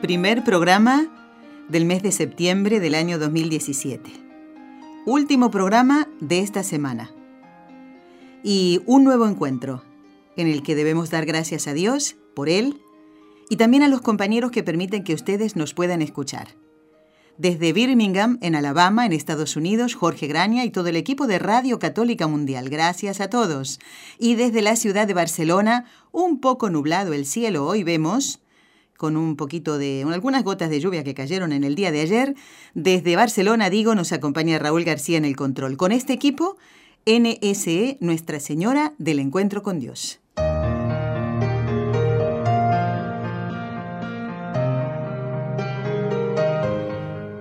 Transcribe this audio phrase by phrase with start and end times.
[0.00, 1.08] Primer programa
[1.68, 4.10] del mes de septiembre del año 2017.
[5.04, 7.10] Último programa de esta semana.
[8.42, 9.84] Y un nuevo encuentro
[10.38, 12.80] en el que debemos dar gracias a Dios por él
[13.50, 16.48] y también a los compañeros que permiten que ustedes nos puedan escuchar.
[17.36, 21.78] Desde Birmingham, en Alabama, en Estados Unidos, Jorge Graña y todo el equipo de Radio
[21.78, 22.70] Católica Mundial.
[22.70, 23.78] Gracias a todos.
[24.18, 28.40] Y desde la ciudad de Barcelona, un poco nublado el cielo, hoy vemos
[29.00, 32.34] con un poquito de algunas gotas de lluvia que cayeron en el día de ayer.
[32.74, 35.78] Desde Barcelona, digo, nos acompaña Raúl García en el control.
[35.78, 36.58] Con este equipo,
[37.06, 40.20] NSE, Nuestra Señora del Encuentro con Dios.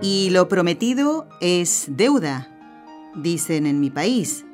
[0.02, 2.48] Y lo prometido es deuda,
[3.18, 4.46] dicen en mi país.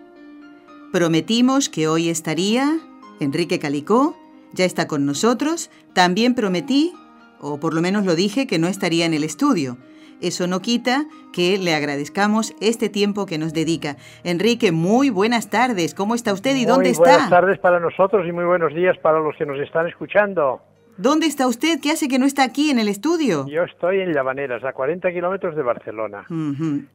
[0.92, 2.80] Prometimos que hoy estaría
[3.20, 4.18] Enrique Calicó
[4.56, 5.70] ya está con nosotros.
[5.94, 6.94] También prometí,
[7.40, 9.78] o por lo menos lo dije, que no estaría en el estudio.
[10.22, 13.98] Eso no quita que le agradezcamos este tiempo que nos dedica.
[14.24, 15.94] Enrique, muy buenas tardes.
[15.94, 17.04] ¿Cómo está usted y dónde está?
[17.04, 20.62] Buenas tardes para nosotros y muy buenos días para los que nos están escuchando.
[20.98, 21.80] ¿Dónde está usted?
[21.84, 23.46] ¿Qué hace que no está aquí en el estudio?
[23.50, 26.26] Yo estoy en Llavaneras, a 40 kilómetros de Barcelona.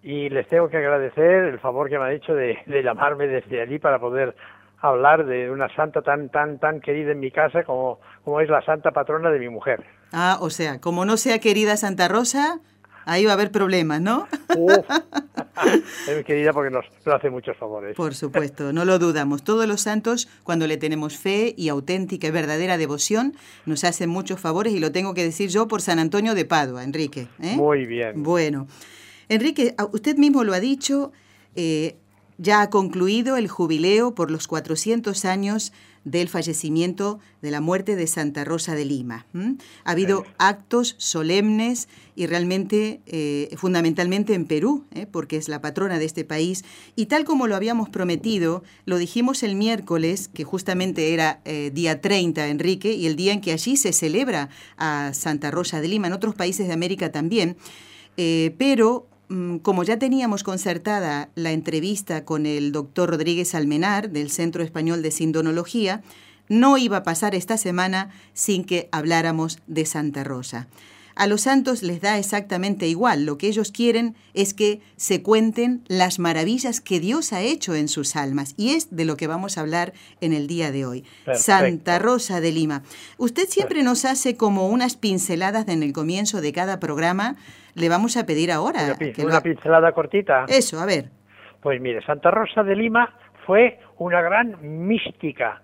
[0.03, 3.61] Y les tengo que agradecer el favor que me ha hecho de, de llamarme desde
[3.61, 4.35] allí para poder
[4.81, 8.63] hablar de una santa tan tan tan querida en mi casa como, como es la
[8.63, 9.85] santa patrona de mi mujer.
[10.13, 12.61] Ah, o sea, como no sea querida Santa Rosa,
[13.05, 14.27] ahí va a haber problemas, ¿no?
[16.09, 17.97] es querida porque nos, nos, hace muchos favores.
[17.97, 19.45] Por supuesto, no lo dudamos.
[19.45, 23.35] Todos los santos, cuando le tenemos fe y auténtica y verdadera devoción,
[23.67, 26.83] nos hacen muchos favores y lo tengo que decir yo por San Antonio de Padua,
[26.85, 27.29] Enrique.
[27.41, 27.57] ¿eh?
[27.57, 28.23] Muy bien.
[28.23, 28.67] Bueno,
[29.29, 31.13] Enrique, usted mismo lo ha dicho,
[31.55, 31.97] eh,
[32.41, 35.73] ya ha concluido el jubileo por los 400 años
[36.05, 39.27] del fallecimiento de la muerte de Santa Rosa de Lima.
[39.85, 41.87] Ha habido actos solemnes
[42.17, 45.07] y realmente, eh, fundamentalmente en Perú, ¿eh?
[45.11, 46.65] porque es la patrona de este país,
[46.97, 52.01] y tal como lo habíamos prometido, lo dijimos el miércoles, que justamente era eh, día
[52.01, 56.07] 30, Enrique, y el día en que allí se celebra a Santa Rosa de Lima,
[56.07, 57.59] en otros países de América también,
[58.59, 59.10] pero
[59.63, 65.13] como ya teníamos concertada la entrevista con el doctor Rodríguez Almenar del Centro Español de
[65.13, 66.03] Sindonología,
[66.49, 70.67] no iba a pasar esta semana sin que habláramos de Santa Rosa.
[71.17, 75.83] A los santos les da exactamente igual, lo que ellos quieren es que se cuenten
[75.89, 79.59] las maravillas que Dios ha hecho en sus almas, y es de lo que vamos
[79.59, 81.05] a hablar en el día de hoy.
[81.35, 82.83] Santa Rosa de Lima.
[83.19, 87.37] Usted siempre nos hace como unas pinceladas en el comienzo de cada programa
[87.75, 88.81] le vamos a pedir ahora.
[89.25, 90.45] Una, pincelada cortita.
[90.49, 91.07] Eso, a ver.
[91.63, 93.15] Pues mire, Santa Rosa de Lima
[93.47, 94.57] fue una gran
[94.87, 95.63] mística,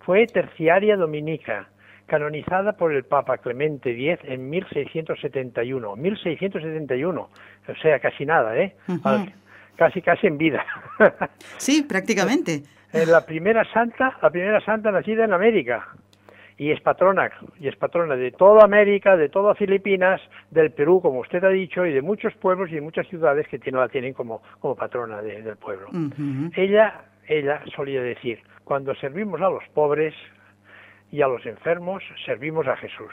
[0.00, 1.68] fue terciaria dominica,
[2.06, 5.96] canonizada por el Papa Clemente X en 1671.
[5.96, 8.74] 1671, o sea, casi nada, ¿eh?
[9.76, 10.64] Casi, casi en vida.
[11.58, 12.62] sí, prácticamente.
[12.92, 15.86] la primera santa, la primera santa nacida en América
[16.58, 17.30] y es patrona,
[17.60, 21.84] y es patrona de toda América, de todas Filipinas, del Perú, como usted ha dicho,
[21.84, 25.20] y de muchos pueblos y de muchas ciudades que tiene, la tienen como, como patrona
[25.20, 25.88] del pueblo.
[26.54, 30.14] Ella, ella solía decir, cuando servimos a los pobres
[31.10, 33.12] y a los enfermos, servimos a Jesús.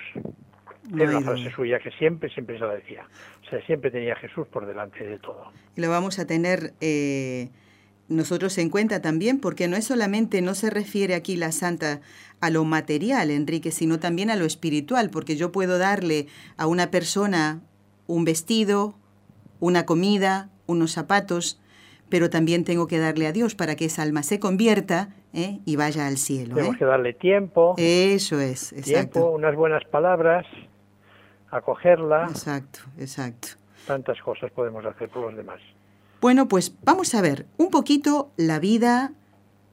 [0.93, 3.07] Era una frase suya que siempre, siempre se la decía.
[3.45, 5.51] O sea, siempre tenía a Jesús por delante de todo.
[5.75, 7.49] Y lo vamos a tener eh,
[8.09, 12.01] nosotros en cuenta también, porque no es solamente, no se refiere aquí la santa
[12.41, 16.27] a lo material, Enrique, sino también a lo espiritual, porque yo puedo darle
[16.57, 17.61] a una persona
[18.07, 18.97] un vestido,
[19.61, 21.61] una comida, unos zapatos,
[22.13, 25.57] pero también tengo que darle a Dios para que esa alma se convierta ¿eh?
[25.65, 26.53] y vaya al cielo.
[26.53, 26.77] Tenemos ¿eh?
[26.77, 27.73] que darle tiempo.
[27.79, 29.13] Eso es, exacto.
[29.13, 30.45] Tiempo, unas buenas palabras,
[31.49, 32.27] acogerla.
[32.29, 33.47] Exacto, exacto.
[33.87, 35.59] Tantas cosas podemos hacer por los demás.
[36.21, 39.13] Bueno, pues vamos a ver un poquito la vida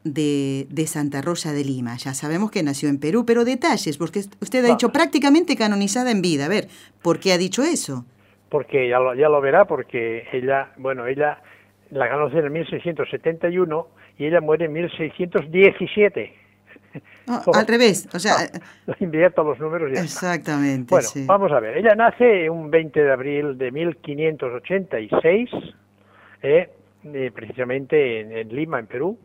[0.05, 1.99] de, Santa Rosa de Lima.
[1.99, 6.23] Ya sabemos que nació en Perú, pero detalles, porque usted ha dicho prácticamente canonizada en
[6.23, 6.47] vida.
[6.47, 6.69] A ver,
[7.03, 8.07] ¿por qué ha dicho eso?
[8.49, 11.43] Porque ya lo, ya lo verá, porque ella, bueno, ella
[11.91, 13.89] la conoce en 1671
[14.19, 16.35] y ella muere en 1617.
[17.27, 18.35] al revés, o sea...
[19.01, 21.77] invierto los números y Exactamente, Bueno, vamos a ver.
[21.77, 25.51] Ella nace un 20 de abril de 1586,
[26.43, 26.71] eh,
[27.05, 29.19] eh, precisamente en, en Lima, en Perú.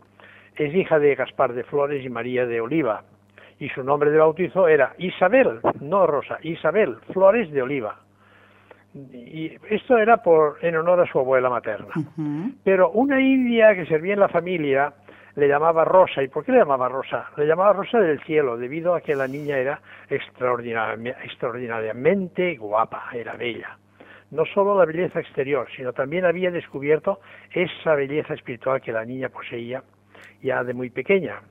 [0.56, 3.04] Es hija de Gaspar de Flores y María de Oliva.
[3.60, 8.05] Y su nombre de bautizo era Isabel, no Rosa, Isabel Flores de Oliva
[8.96, 11.94] y esto era por en honor a su abuela materna.
[12.64, 14.94] Pero una india que servía en la familia
[15.36, 16.24] le llamaba Rosa.
[16.24, 17.30] ¿Y por qué le llamaba Rosa?
[17.36, 23.78] Le llamaba Rosa del cielo, debido a que la niña era extraordinariamente guapa, era bella.
[24.32, 27.20] No solo la belleza exterior, sino también había descubierto
[27.52, 29.84] esa belleza espiritual que la niña poseía
[30.42, 31.42] ya de muy pequeña.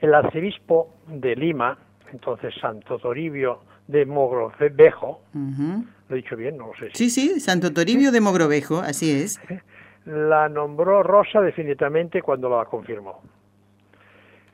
[0.00, 1.78] El arzobispo de Lima,
[2.12, 6.90] entonces Santo Toribio de Mogrovejo, lo he dicho bien, no lo sé.
[6.94, 9.40] Sí, sí, Santo Toribio de Mogrovejo, así es.
[10.06, 13.22] La nombró Rosa definitivamente cuando la confirmó.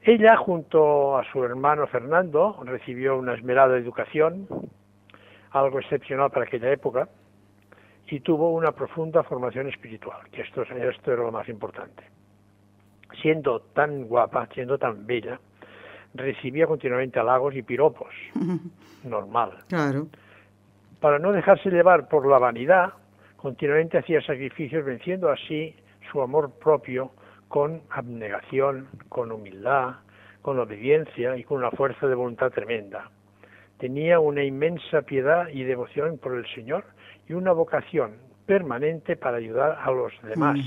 [0.02, 4.48] Ella, junto a su hermano Fernando, recibió una esmerada educación,
[5.50, 7.08] algo excepcional para aquella época,
[8.08, 12.02] y tuvo una profunda formación espiritual, que esto, esto era lo más importante.
[13.20, 15.38] Siendo tan guapa, siendo tan bella,
[16.14, 18.10] recibía continuamente halagos y piropos.
[19.04, 19.52] Normal.
[19.68, 20.08] Claro.
[21.00, 22.92] Para no dejarse llevar por la vanidad,
[23.36, 25.74] continuamente hacía sacrificios, venciendo así
[26.10, 27.10] su amor propio
[27.48, 29.96] con abnegación, con humildad,
[30.42, 33.10] con obediencia y con una fuerza de voluntad tremenda.
[33.78, 36.84] Tenía una inmensa piedad y devoción por el Señor
[37.28, 38.12] y una vocación
[38.46, 40.58] permanente para ayudar a los demás.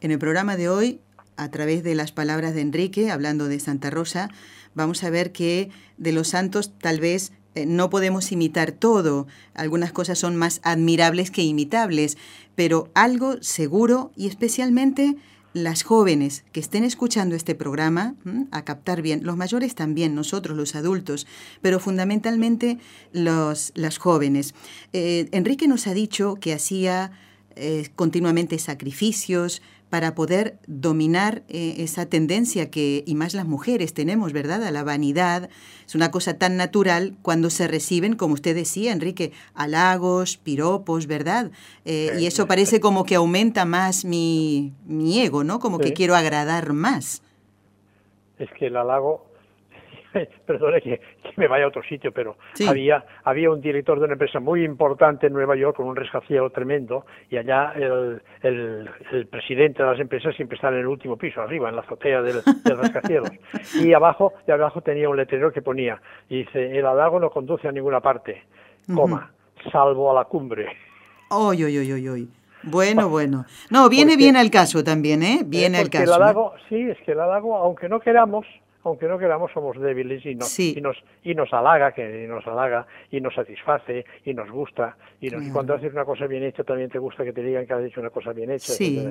[0.00, 1.00] En el programa de hoy
[1.36, 4.30] a través de las palabras de Enrique, hablando de Santa Rosa,
[4.74, 9.92] vamos a ver que de los santos tal vez eh, no podemos imitar todo, algunas
[9.92, 12.16] cosas son más admirables que imitables,
[12.54, 15.16] pero algo seguro y especialmente
[15.52, 18.16] las jóvenes que estén escuchando este programa,
[18.50, 21.28] a captar bien, los mayores también, nosotros los adultos,
[21.62, 22.78] pero fundamentalmente
[23.12, 24.52] los, las jóvenes.
[24.92, 27.12] Eh, Enrique nos ha dicho que hacía
[27.54, 29.62] eh, continuamente sacrificios,
[29.94, 34.82] para poder dominar eh, esa tendencia que, y más las mujeres tenemos, ¿verdad?, a la
[34.82, 35.48] vanidad.
[35.86, 41.52] Es una cosa tan natural cuando se reciben, como usted decía, Enrique, halagos, piropos, ¿verdad?
[41.84, 45.60] Eh, y eso parece como que aumenta más mi, mi ego, ¿no?
[45.60, 47.22] Como que quiero agradar más.
[48.40, 49.24] Es que el halago
[50.46, 51.00] perdone que,
[51.36, 52.36] me vaya a otro sitio, pero
[52.68, 56.52] había, había un director de una empresa muy importante en Nueva York con un rescacielos
[56.52, 61.40] tremendo y allá el, el, presidente de las empresas siempre está en el último piso,
[61.40, 63.30] arriba, en la azotea del, del rascacielos.
[63.82, 67.68] y abajo, y abajo tenía un letrero que ponía, y dice, el halago no conduce
[67.68, 68.44] a ninguna parte,
[68.94, 69.32] coma,
[69.72, 70.68] salvo a la cumbre.
[71.30, 72.30] Oy, oy, oy, oy,
[72.62, 73.44] Bueno, bueno.
[73.70, 75.40] No, viene bien al caso también, ¿eh?
[75.44, 76.04] Viene al caso.
[76.04, 78.46] El halago, sí, es que el halago, aunque no queramos,
[78.84, 82.86] aunque no queramos somos débiles y nos, y nos, y nos halaga, que nos halaga
[83.10, 84.96] y nos satisface y nos gusta.
[85.20, 87.82] Y, cuando haces una cosa bien hecha también te gusta que te digan que has
[87.82, 89.02] hecho una cosa bien hecha, sí.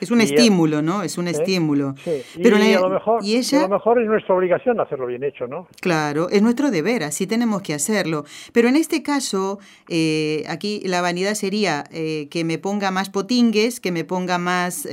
[0.00, 1.02] Es un estímulo, ¿no?
[1.02, 1.32] Es un ¿Eh?
[1.32, 1.94] estímulo.
[2.04, 3.58] Pero y, a lo mejor, ¿y ella?
[3.58, 5.66] a lo mejor es nuestra obligación hacerlo bien hecho, ¿no?
[5.80, 8.24] Claro, es nuestro deber, así tenemos que hacerlo.
[8.52, 13.80] Pero en este caso, eh, aquí la vanidad sería eh, que me ponga más potingues,
[13.80, 14.88] que me ponga más,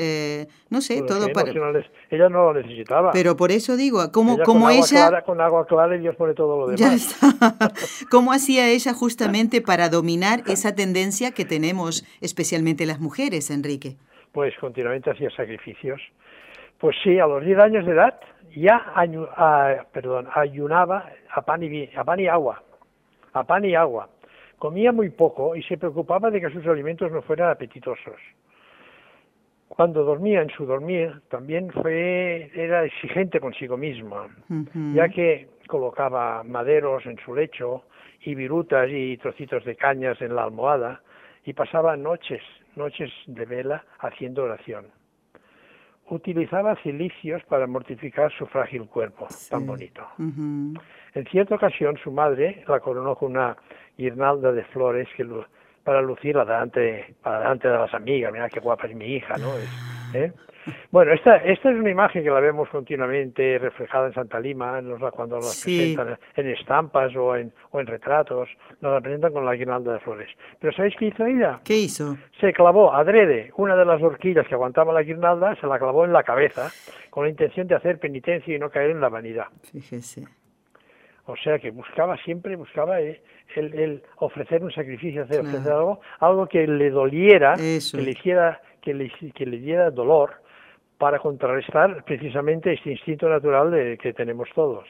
[0.69, 1.53] no sé, todo para...
[2.09, 3.11] Ella no lo necesitaba.
[3.11, 4.37] Pero por eso digo, como,
[4.69, 5.23] ella...
[5.23, 6.79] con agua clara y Dios pone todo lo demás.
[6.79, 7.55] Ya está.
[8.11, 13.97] ¿Cómo hacía ella justamente para dominar esa tendencia que tenemos especialmente las mujeres, Enrique?
[14.31, 16.01] Pues continuamente hacía sacrificios.
[16.77, 18.19] Pues sí, a los 10 años de edad
[18.55, 18.93] ya
[19.91, 22.63] perdón, ayunaba a pan, y, a pan y agua.
[23.33, 24.09] A pan y agua.
[24.57, 28.15] Comía muy poco y se preocupaba de que sus alimentos no fueran apetitosos
[29.75, 34.27] cuando dormía en su dormir también fue era exigente consigo misma,
[34.93, 37.83] ya que colocaba maderos en su lecho
[38.21, 41.01] y virutas y trocitos de cañas en la almohada
[41.43, 42.41] y pasaba noches,
[42.75, 44.85] noches de vela haciendo oración.
[46.09, 50.07] Utilizaba cilicios para mortificar su frágil cuerpo, tan bonito.
[50.17, 53.57] En cierta ocasión su madre la coronó con una
[53.97, 55.25] guirnalda de flores que
[55.85, 59.53] para lucirla delante, para delante de las amigas, mira qué guapa es mi hija, ¿no?
[60.13, 60.33] ¿eh?
[60.89, 65.35] Bueno, esta, esta es una imagen que la vemos continuamente reflejada en Santa Lima, cuando
[65.35, 68.49] nos presentan en estampas o en, o en retratos,
[68.81, 70.29] nos la presentan con la guirnalda de flores.
[70.59, 71.59] Pero ¿sabéis qué hizo ella?
[71.63, 72.17] ¿Qué hizo?
[72.41, 76.13] Se clavó adrede una de las horquillas que aguantaba la guirnalda, se la clavó en
[76.13, 76.71] la cabeza,
[77.11, 79.45] con la intención de hacer penitencia y no caer en la vanidad.
[79.71, 80.23] Fíjese.
[81.27, 83.21] O sea que buscaba siempre, buscaba eh,
[83.55, 88.93] el, ofrecer un sacrificio, hacer, ofrecer algo, algo que le doliera, que le hiciera, que
[88.93, 90.31] le, que le diera dolor,
[90.97, 94.85] para contrarrestar precisamente este instinto natural de, que tenemos todos.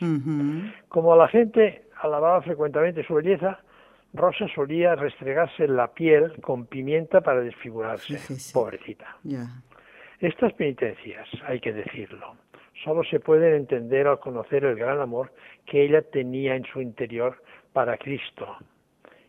[0.88, 3.59] Como la gente alababa frecuentemente su belleza,
[4.13, 8.19] Rosa solía restregarse la piel con pimienta para desfigurarse.
[8.53, 9.17] Pobrecita.
[10.19, 12.35] Estas penitencias, hay que decirlo,
[12.83, 15.31] solo se pueden entender al conocer el gran amor
[15.65, 17.41] que ella tenía en su interior
[17.75, 18.48] para Cristo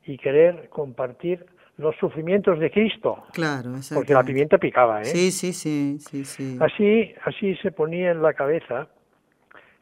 [0.05, 1.45] y querer compartir
[1.79, 5.07] los sufrimientos de Cristo, Claro, porque la pimienta picaba, ¿eh?
[5.07, 6.57] Sí, sí, sí, sí, sí.
[6.61, 8.87] Así, así se ponía en la cabeza.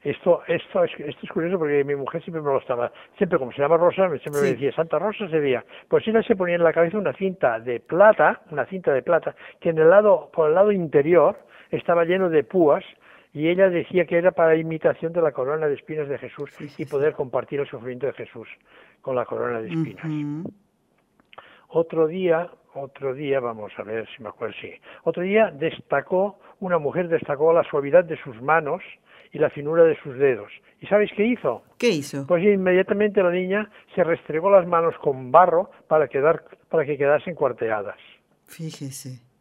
[0.03, 3.53] Esto, esto, es, esto es curioso porque mi mujer siempre me lo estaba, siempre como
[3.53, 4.47] se llama Rosa, me- siempre Sí.
[4.47, 5.63] me decía Santa Rosa sería.
[5.89, 9.35] Pues ella se ponía en la cabeza una cinta de plata, una cinta de plata,
[9.61, 11.39] que en el lado, por el lado interior
[11.71, 12.83] estaba lleno de púas
[13.35, 16.87] y ella decía que era para imitación de la corona de espinas de Jesús y
[16.87, 18.49] poder compartir el sufrimiento de Jesús
[19.03, 20.05] con la corona de espinas.
[20.05, 20.53] Ujú.
[21.69, 24.71] Otro día, otro día, vamos a ver si me acuerdo, sí.
[25.03, 28.83] Otro día destacó, una mujer destacó la suavidad de sus manos
[29.33, 30.53] y la finura de sus dedos.
[30.81, 31.65] ¿Y sabéis qué hizo?
[31.77, 32.29] ¿Qué hizo?
[32.29, 37.35] Pues inmediatamente la niña se restregó las manos con barro para, quedar, para que quedasen
[37.35, 37.99] cuarteadas.
[38.47, 39.34] Fíjese.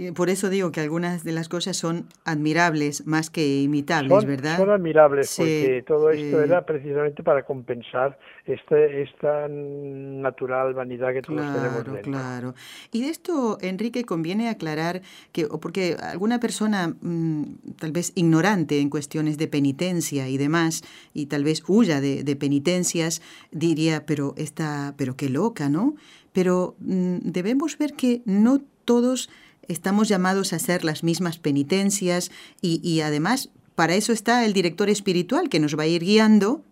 [0.00, 4.26] Y por eso digo que algunas de las cosas son admirables más que imitables, Son,
[4.28, 4.56] ¿verdad?
[4.56, 11.22] son admirables Sí, porque todo esto era precisamente para compensar este, esta natural vanidad que
[11.22, 12.12] todos tenemos Claro, dentro.
[12.12, 12.54] claro.
[12.92, 15.02] Y de esto, Enrique, conviene aclarar
[15.32, 17.42] que, o porque alguna persona mm,
[17.80, 22.36] tal vez ignorante en cuestiones de penitencia y demás, y tal vez huya de, de
[22.36, 25.96] penitencias, diría, pero esta, pero qué loca, ¿no?
[26.32, 29.28] Pero mm, debemos ver que no todos
[29.68, 32.30] estamos llamados a hacer las mismas penitencias
[32.62, 36.62] y, y además para eso está el director espiritual que nos va a ir guiando.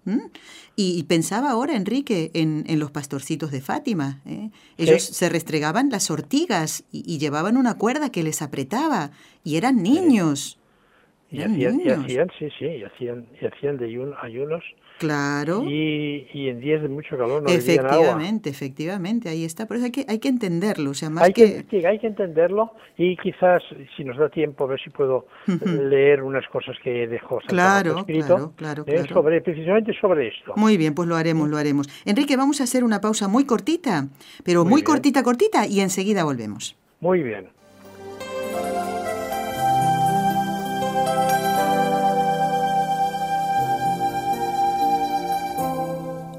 [0.75, 4.21] Y, y pensaba ahora, Enrique, en, en los pastorcitos de Fátima.
[4.27, 4.51] ¿eh?
[4.77, 5.15] Ellos Sí.
[5.15, 9.13] se restregaban las ortigas y, y llevaban una cuerda que les apretaba.
[9.45, 10.59] Y eran niños.
[11.31, 11.99] Y Eran hacían, y niños.
[12.05, 14.65] hacían, sí, sí, y hacían, y hacían de ayun- ayunos
[14.99, 15.65] Claro.
[15.67, 17.97] y, y en días de mucho calor no bebían agua.
[17.97, 19.67] efectivamente, efectivamente, ahí está.
[19.67, 20.91] Por eso hay que, hay que entenderlo.
[20.91, 21.65] O sea, más Hay que...
[21.65, 23.63] que, sí, hay que entenderlo y quizás,
[23.97, 25.27] si nos da tiempo, a ver si puedo
[25.63, 29.15] leer unas cosas que dejó Claro, escrito claro, claro, eh, claro.
[29.15, 30.55] sobre precisamente sobre esto.
[30.57, 31.89] Muy bien, pues lo haremos, lo haremos.
[32.05, 34.09] Enrique, vamos a hacer una pausa muy cortita,
[34.45, 36.77] pero Muy muy, cortita, cortita, y enseguida volvemos.
[37.01, 37.49] Muy bien.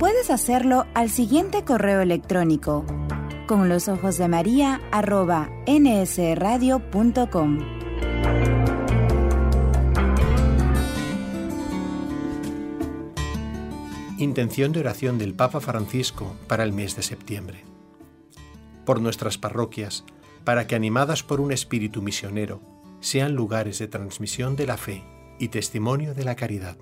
[0.00, 2.86] Puedes hacerlo al siguiente correo electrónico
[3.46, 7.58] con los ojos de María arroba nsradio.com.
[14.16, 17.62] Intención de oración del Papa Francisco para el mes de septiembre.
[18.86, 20.06] Por nuestras parroquias,
[20.44, 22.62] para que animadas por un espíritu misionero,
[23.00, 25.04] sean lugares de transmisión de la fe
[25.38, 26.78] y testimonio de la caridad.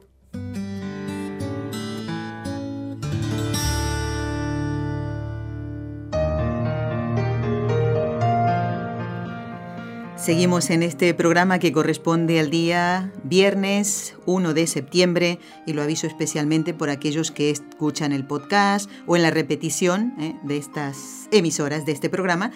[10.28, 16.06] Seguimos en este programa que corresponde al día viernes 1 de septiembre y lo aviso
[16.06, 20.36] especialmente por aquellos que escuchan el podcast o en la repetición ¿eh?
[20.42, 22.52] de estas emisoras de este programa.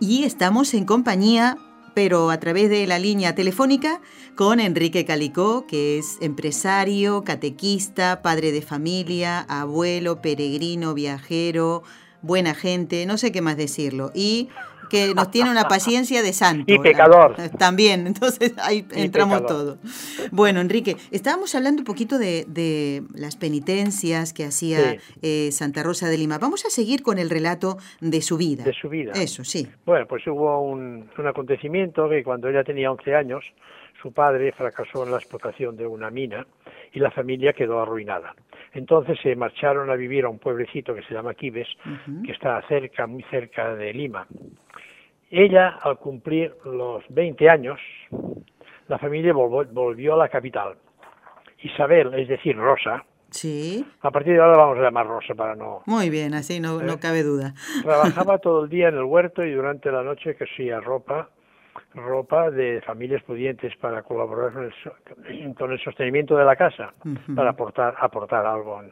[0.00, 1.58] Y estamos en compañía,
[1.92, 4.00] pero a través de la línea telefónica,
[4.34, 11.82] con Enrique Calicó, que es empresario, catequista, padre de familia, abuelo, peregrino, viajero,
[12.22, 14.10] buena gente, no sé qué más decirlo.
[14.14, 14.48] Y
[14.90, 16.70] que nos tiene una paciencia de santo.
[16.72, 17.36] Y pecador.
[17.58, 19.78] También, entonces ahí Y entramos pecador.
[19.78, 19.78] todo.
[20.32, 24.98] Bueno, Enrique, estábamos hablando un poquito de, de las penitencias que hacía Sí.
[25.22, 26.38] eh, Santa Rosa de Lima.
[26.38, 28.64] Vamos a seguir con el relato de su vida.
[28.64, 29.12] De su vida.
[29.14, 29.68] Eso, sí.
[29.86, 33.44] Bueno, pues hubo un, un acontecimiento que cuando ella tenía 11 años,
[34.00, 36.46] su padre fracasó en la explotación de una mina
[36.92, 38.34] y la familia quedó arruinada.
[38.72, 41.68] Entonces se marcharon a vivir a un pueblecito que se llama Quibes,
[42.24, 44.26] que está cerca, muy cerca de Lima.
[45.30, 47.78] Ella, al cumplir los 20 años,
[48.88, 50.76] la familia volvió a la capital.
[51.62, 53.86] Isabel, es decir, Rosa, Sí.
[54.00, 56.94] a partir de ahora vamos a llamar Rosa para no Muy bien, así no, no
[56.94, 56.98] Eh.
[57.00, 57.54] cabe duda.
[57.82, 61.28] Trabajaba todo el día en el huerto y durante la noche cosía ropa
[61.94, 66.92] ropa de familias pudientes para colaborar con el, con el sostenimiento de la casa,
[67.34, 68.82] para aportar, aportar algo.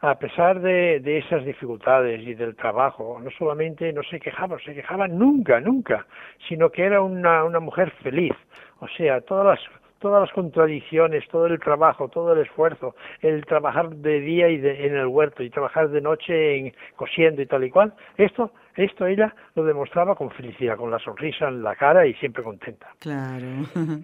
[0.00, 4.74] A pesar de, de, esas dificultades y del trabajo, no solamente no se quejaba, se
[4.74, 6.06] quejaba nunca, nunca,
[6.48, 8.34] sino que era una, una mujer feliz.
[8.80, 13.88] O sea, todas las todas las contradicciones, todo el trabajo, todo el esfuerzo, el trabajar
[13.90, 17.64] de día y de, en el huerto y trabajar de noche en, cosiendo y tal
[17.64, 22.06] y cual, esto, esto ella lo demostraba con felicidad, con la sonrisa en la cara
[22.06, 22.88] y siempre contenta.
[22.98, 23.46] Claro.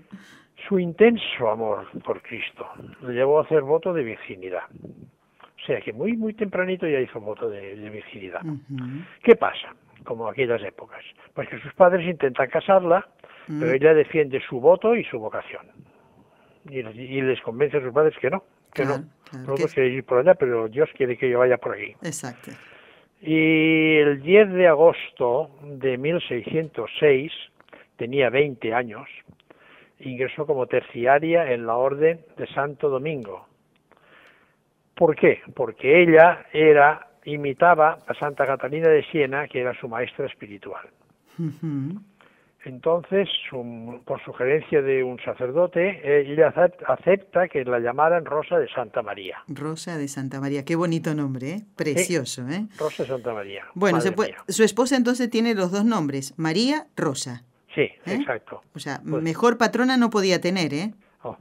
[0.69, 2.67] Su intenso amor por Cristo
[3.03, 4.63] le llevó a hacer voto de virginidad.
[4.73, 8.43] O sea que muy, muy tempranito ya hizo voto de, de virginidad.
[9.23, 9.75] ¿Qué pasa?
[10.05, 11.03] Como aquellas épocas.
[11.35, 13.07] Pues que sus padres intentan casarla,
[13.47, 15.67] pero ella defiende su voto y su vocación.
[16.69, 19.09] Y, y, les convence a sus padres que no, que Claro, no.
[19.31, 21.93] claro, Nosotros que- queremos ir por allá, pero Dios quiere que yo vaya por aquí.
[22.03, 22.53] Exacto.
[23.23, 27.33] Y el 10 de agosto de 1606,
[27.97, 29.09] tenía 20 años,
[30.01, 33.47] ingresó como terciaria en la Orden de Santo Domingo.
[34.97, 35.41] ¿Por qué?
[35.55, 40.89] Porque ella era imitaba a Santa Catalina de Siena, que era su maestra espiritual.
[42.65, 43.29] Entonces,
[44.05, 49.39] por sugerencia de un sacerdote, ella acep- acepta que la llamaran Rosa de Santa María.
[49.49, 51.63] Rosa de Santa María, qué bonito nombre, ¿eh?
[51.77, 52.67] Precioso, ¿eh?
[52.79, 53.65] Rosa de Santa María.
[53.75, 57.43] Bueno, se puede- su esposa entonces tiene los dos nombres, María Rosa.
[57.75, 57.95] Sí, ¿eh?
[58.07, 58.63] exacto.
[58.75, 60.93] O sea, Pues- mejor patrona no podía tener, ¿eh?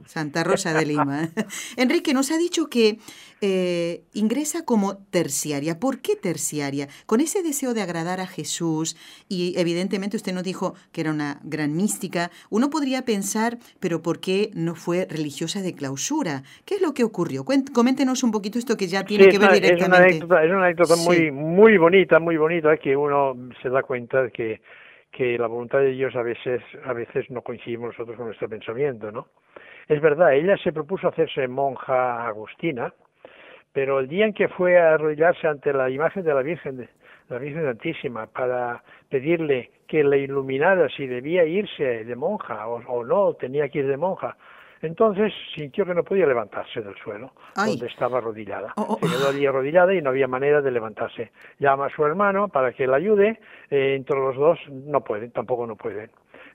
[0.06, 1.28] Santa Rosa de Lima.
[1.76, 2.98] Enrique nos ha dicho que
[3.40, 5.78] eh, ingresa como terciaria.
[5.80, 6.88] ¿Por qué terciaria?
[7.06, 8.96] Con ese deseo de agradar a Jesús
[9.28, 12.30] y evidentemente usted nos dijo que era una gran mística.
[12.50, 16.42] Uno podría pensar, pero ¿por qué no fue religiosa de clausura?
[16.64, 17.44] ¿Qué es lo que ocurrió?
[17.72, 20.08] Coméntenos un poquito esto que ya tiene Sí, que ver una- es una directamente.
[20.14, 21.04] anécdota, es una anécdota Sí.
[21.08, 24.60] muy, muy bonita, muy bonita, que uno se da cuenta de que,
[25.10, 29.10] que la voluntad de Dios a veces, a veces no coincidimos nosotros con nuestro pensamiento,
[29.10, 29.26] ¿no?
[29.92, 32.94] Es verdad, ella se propuso hacerse monja agustina,
[33.74, 36.88] pero el día en que fue a arrodillarse ante la imagen de la Virgen, de,
[37.28, 43.04] la Virgen Santísima, para pedirle que le iluminara si debía irse de monja o, o
[43.04, 44.34] no, tenía que ir de monja,
[44.80, 47.72] entonces sintió que no podía levantarse del suelo Ay.
[47.72, 48.72] donde estaba arrodillada.
[48.76, 49.06] Oh, oh.
[49.06, 51.32] Se quedó allí arrodillada y no había manera de levantarse.
[51.58, 53.38] Llama a su hermano para que la ayude,
[53.70, 56.10] eh, entre los dos no pueden, tampoco no pueden.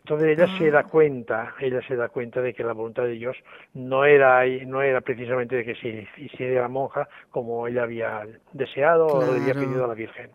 [0.07, 0.83] Entonces ella se da Ah.
[0.83, 3.35] cuenta, ella se da cuenta de que la voluntad de Dios
[3.73, 9.19] no era no era precisamente de que se hiciera monja como ella había deseado o
[9.33, 10.29] le había pedido a la Virgen.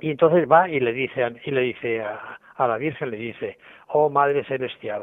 [0.00, 3.18] Y entonces va y le dice a- y le dice a, a la Virgen le
[3.18, 5.02] dice, "Oh Madre celestial,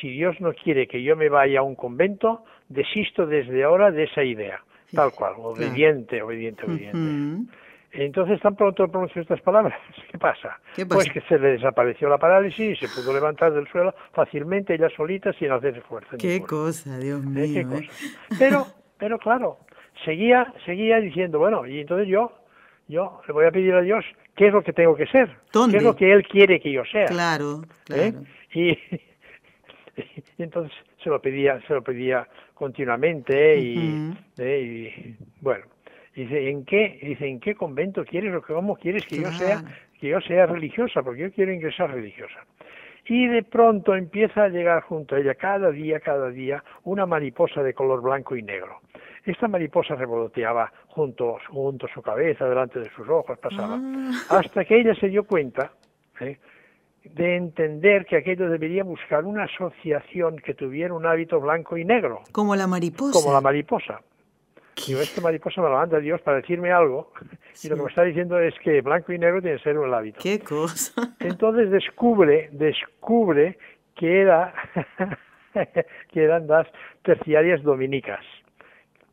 [0.00, 4.04] si Dios no quiere que yo me vaya a un convento, desisto desde ahora de
[4.04, 4.60] esa idea."
[4.94, 6.96] Tal cual, obediente, obediente, obediente.
[7.94, 9.78] Entonces, tan pronto pronunció estas palabras,
[10.10, 10.58] ¿qué pasa?
[10.74, 10.96] ¿Qué pasa?
[10.96, 14.88] Pues que se le desapareció la parálisis y se pudo levantar del suelo fácilmente ella
[14.96, 16.16] solita sin hacer esfuerzo.
[16.18, 17.26] Qué cosa, Dios ¿Eh?
[17.26, 17.54] mío.
[17.54, 17.88] Qué ¿eh?
[17.88, 18.36] cosa.
[18.38, 18.66] Pero,
[18.98, 19.58] pero claro,
[20.04, 22.32] seguía, seguía diciendo, bueno, y entonces yo,
[22.88, 24.04] yo le voy a pedir a Dios
[24.36, 25.72] qué es lo que tengo que ser, ¿Dónde?
[25.72, 27.06] qué es lo que Él quiere que yo sea.
[27.06, 28.12] Claro, ¿eh?
[28.12, 28.24] claro.
[28.52, 28.70] Y,
[30.38, 34.14] y entonces se lo pedía, se lo pedía continuamente y,
[35.40, 35.66] bueno,
[36.14, 39.62] dice, ¿en qué, dice, ¿en qué convento quieres o cómo quieres que yo sea,
[40.00, 41.02] que yo sea religiosa?
[41.02, 42.44] Porque yo quiero ingresar religiosa.
[43.06, 47.62] Y de pronto empieza a llegar junto a ella cada día, cada día, una mariposa
[47.62, 48.80] de color blanco y negro.
[49.24, 53.78] Esta mariposa revoloteaba junto, junto a su cabeza, delante de sus ojos, pasaba.
[53.78, 54.12] Ah.
[54.30, 55.72] Hasta que ella se dio cuenta
[56.20, 56.38] ¿eh?
[57.04, 62.22] de entender que aquello debería buscar una asociación que tuviera un hábito blanco y negro,
[62.32, 63.12] Como la mariposa.
[63.12, 64.00] como la mariposa.
[64.86, 67.12] Digo, esta mariposa me la manda Dios para decirme algo,
[67.62, 69.92] y lo que me está diciendo es que blanco y negro tiene que ser un
[69.92, 70.20] hábito.
[70.22, 71.14] Qué cosa.
[71.20, 73.58] Entonces descubre, descubre
[73.94, 74.52] que era
[76.12, 76.66] que eran las
[77.02, 78.20] terciarias dominicas,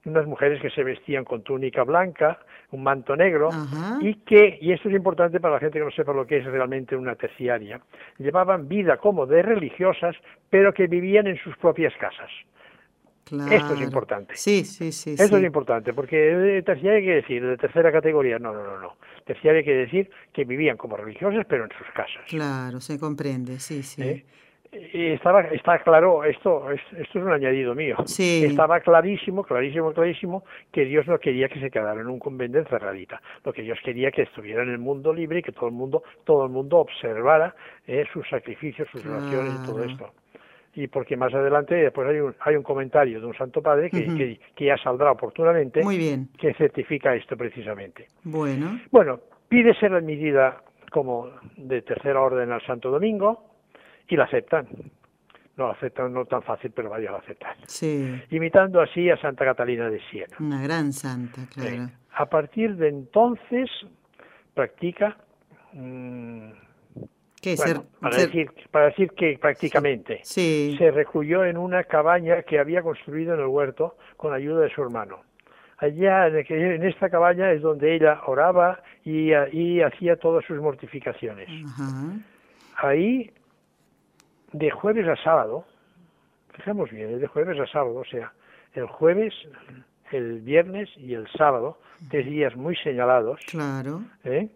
[0.06, 2.40] unas mujeres que se vestían con túnica blanca,
[2.72, 4.00] un manto negro, Ajá.
[4.02, 6.46] y que, y esto es importante para la gente que no sepa lo que es
[6.46, 7.82] realmente una terciaria,
[8.18, 10.16] llevaban vida como de religiosas,
[10.50, 12.32] pero que vivían en sus propias casas.
[13.24, 13.52] Claro.
[13.56, 14.36] Esto es importante.
[14.36, 15.12] Sí, sí, sí.
[15.14, 15.36] Eso sí.
[15.36, 18.96] es importante, porque de terciaria quiere decir de tercera categoría, no, no, no, no.
[19.26, 22.24] Terciaria quiere decir que vivían como religiosas, pero en sus casas.
[22.28, 24.02] Claro, se comprende, sí, sí.
[24.02, 24.26] ¿eh?
[24.94, 27.98] Y estaba, está claro, esto, es- esto es un añadido mío.
[28.06, 28.46] Sí.
[28.46, 33.22] Estaba clarísimo, clarísimo, clarísimo que Dios no quería que se quedara en un convento encerradita.
[33.44, 36.04] Lo que Dios quería que estuviera en el mundo libre y que todo el mundo,
[36.24, 37.54] todo el mundo observara
[37.86, 40.14] eh, sus sacrificios, sus oraciones y todo esto.
[40.74, 44.06] Y porque más adelante después hay un, hay un comentario de un Santo Padre que,
[44.06, 46.30] que, que ya saldrá oportunamente Muy bien.
[46.38, 48.08] que certifica esto precisamente.
[48.24, 53.44] Bueno, Bueno, pide ser admitida como de tercera orden al Santo Domingo
[54.08, 54.68] y la aceptan.
[55.58, 57.56] No la aceptan, no tan fácil, pero vaya, la aceptan.
[57.68, 60.36] Sí, Imitando así a Santa Catalina de Siena.
[60.40, 61.90] una gran santa, claro.
[62.14, 63.70] A partir de entonces
[64.54, 65.18] practica,
[65.74, 66.50] mm,
[67.42, 67.56] ¿Qué?
[67.56, 72.44] bueno, ser, para, ser- decir, para decir que prácticamente sí, se recluyó en una cabaña
[72.44, 75.22] que había construido en el huerto con ayuda de su hermano.
[75.78, 81.50] Allá, en, esta cabaña, es donde ella oraba y, y hacía todas sus mortificaciones.
[81.66, 82.14] ajá,
[82.78, 83.32] Ahí,
[84.54, 85.66] de jueves a sábado,
[86.54, 88.32] fijemos bien, es de jueves a sábado, o sea,
[88.76, 89.34] el jueves,
[90.12, 91.80] el viernes y el sábado,
[92.12, 94.50] tres días muy señalados, claro, ¿eh?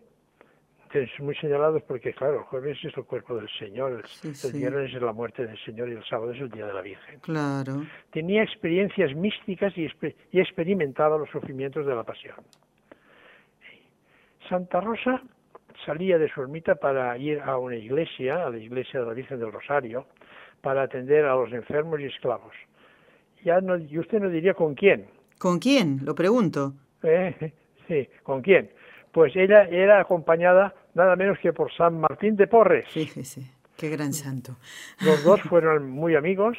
[1.19, 4.93] Muy señalados porque, claro, el jueves es el cuerpo del Señor, el, Sí, el viernes
[4.93, 7.19] es la muerte del Señor y el sábado es el Día de la Virgen.
[7.21, 7.83] claro.
[8.11, 9.89] Tenía experiencias místicas y,
[10.31, 12.35] y experimentaba los sufrimientos de la pasión.
[14.47, 15.21] Santa Rosa
[15.85, 19.39] salía de su ermita para ir a una iglesia, a la iglesia de la Virgen
[19.39, 20.05] del Rosario,
[20.61, 22.53] para atender a los enfermos y esclavos.
[23.43, 25.07] Ya no, y usted no diría con quién.
[25.37, 25.99] ¿Con quién?
[26.03, 26.73] Lo pregunto.
[27.03, 27.53] ¿eh?
[27.87, 28.71] Sí, ¿con quién?
[29.11, 32.87] Pues ella era acompañada nada menos que por San Martín de Porres.
[32.89, 33.43] Fíjese,
[33.77, 34.55] qué gran santo.
[35.01, 36.57] Los dos fueron muy amigos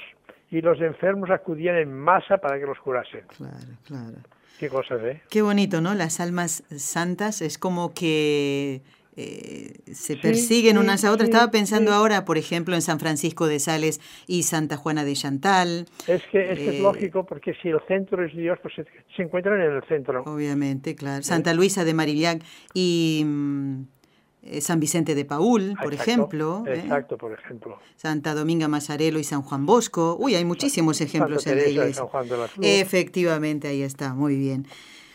[0.50, 3.22] y los enfermos acudían en masa para que los curasen.
[3.36, 4.16] Claro, claro.
[4.60, 5.20] Qué cosas, ¿eh?
[5.28, 5.94] Qué bonito, ¿no?
[5.94, 8.80] Las almas santas es como que
[9.18, 11.26] eh, se Sí, persiguen sí, unas a otras.
[11.28, 15.12] sí, Estaba pensando ahora, por ejemplo, en San Francisco de Sales y Santa Juana de
[15.14, 15.86] Chantal.
[16.06, 18.84] Es que, es, que Eh, es lógico porque si el centro es Dios, pues se,
[19.14, 20.22] se encuentran en el centro.
[20.24, 21.22] Obviamente, claro.
[21.22, 23.82] Santa Luisa de Marillac y mm,
[24.60, 26.64] San Vicente de Paul, por Exacto, ejemplo.
[26.66, 26.80] ¿eh?
[26.80, 27.78] Exacto, por ejemplo.
[27.96, 30.16] Santa Dominga Mazzarello y San Juan Bosco.
[30.18, 31.94] Uy, hay muchísimos ejemplos Santa en Teresa iglesia.
[31.94, 32.48] San Juan de la.
[32.62, 34.66] Efectivamente, ahí está, muy bien.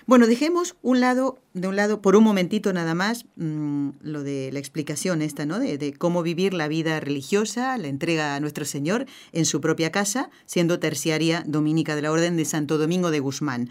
[0.07, 4.51] Bueno, dejemos un lado, de un lado, por un momentito nada más, mm, lo de
[4.51, 5.59] la explicación esta, ¿no?
[5.59, 9.91] De, de cómo vivir la vida religiosa, la entrega a nuestro Señor en su propia
[9.91, 13.69] casa, siendo terciaria dominica de la Orden de Santo Domingo de Guzmán.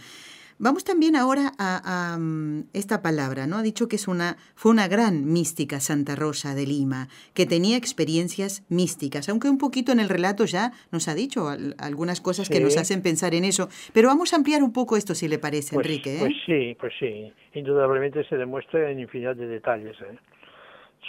[0.62, 3.56] Vamos también ahora a, a, mm, esta palabra, ¿no?
[3.56, 7.78] Ha dicho que es una, fue una gran mística Santa Rosa de Lima, que tenía
[7.78, 12.50] experiencias místicas, aunque un poquito en el relato ya nos ha dicho al- algunas cosas
[12.50, 13.68] que nos hacen pensar en eso.
[13.94, 16.16] Pero vamos a ampliar un poco esto, si le parece, Pues, Enrique.
[16.16, 16.20] ¿eh?
[16.20, 17.32] pues sí, pues sí.
[17.54, 19.96] Indudablemente se demuestra en infinidad de detalles.
[20.02, 20.18] ¿eh?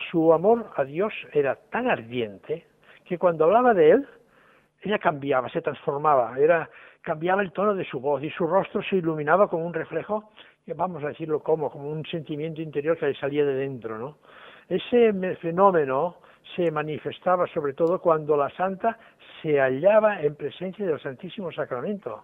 [0.10, 2.66] Su amor a Dios era tan ardiente
[3.06, 4.08] que cuando hablaba de él,
[4.84, 6.70] ella cambiaba, se transformaba, era
[7.02, 10.32] cambiaba el tono de su voz y su rostro se iluminaba como un reflejo,
[10.66, 14.18] que vamos a decirlo como, como un sentimiento interior que le salía de dentro, ¿no?
[14.70, 16.18] Ese me- fenómeno
[16.56, 18.98] se manifestaba sobre todo cuando la santa
[19.42, 22.24] se hallaba en presencia del Santísimo Sacramento,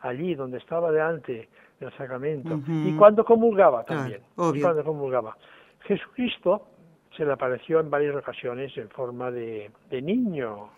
[0.00, 1.48] allí donde estaba delante
[1.80, 4.62] del sacramento, y cuando comulgaba también, y obvio.
[4.62, 5.36] cuando comulgaba.
[5.86, 6.68] Jesucristo
[7.16, 10.70] se le apareció en varias ocasiones en forma de, de niño.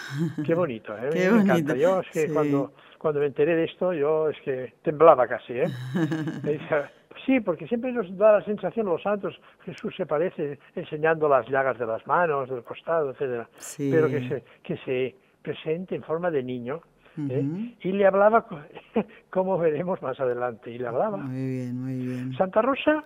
[0.44, 1.10] Qué bonito, ¿eh?
[1.12, 1.74] Qué me encanta.
[1.76, 2.32] Yo es que sí.
[2.32, 5.70] cuando, cuando me enteré de esto, yo es que temblaba casi, ¿eh?
[7.26, 11.78] Sí, porque siempre nos da la sensación los santos, Jesús se parece enseñando las llagas
[11.78, 13.90] de las manos, del costado, etcétera, Sí.
[13.92, 16.80] pero que se, que se presente en forma de niño,
[17.28, 17.46] ¿eh?
[17.82, 18.58] Y le hablaba, co-
[19.30, 21.18] como veremos más adelante, y le hablaba.
[21.18, 22.32] Muy bien, muy bien.
[22.36, 23.04] Santa Rosa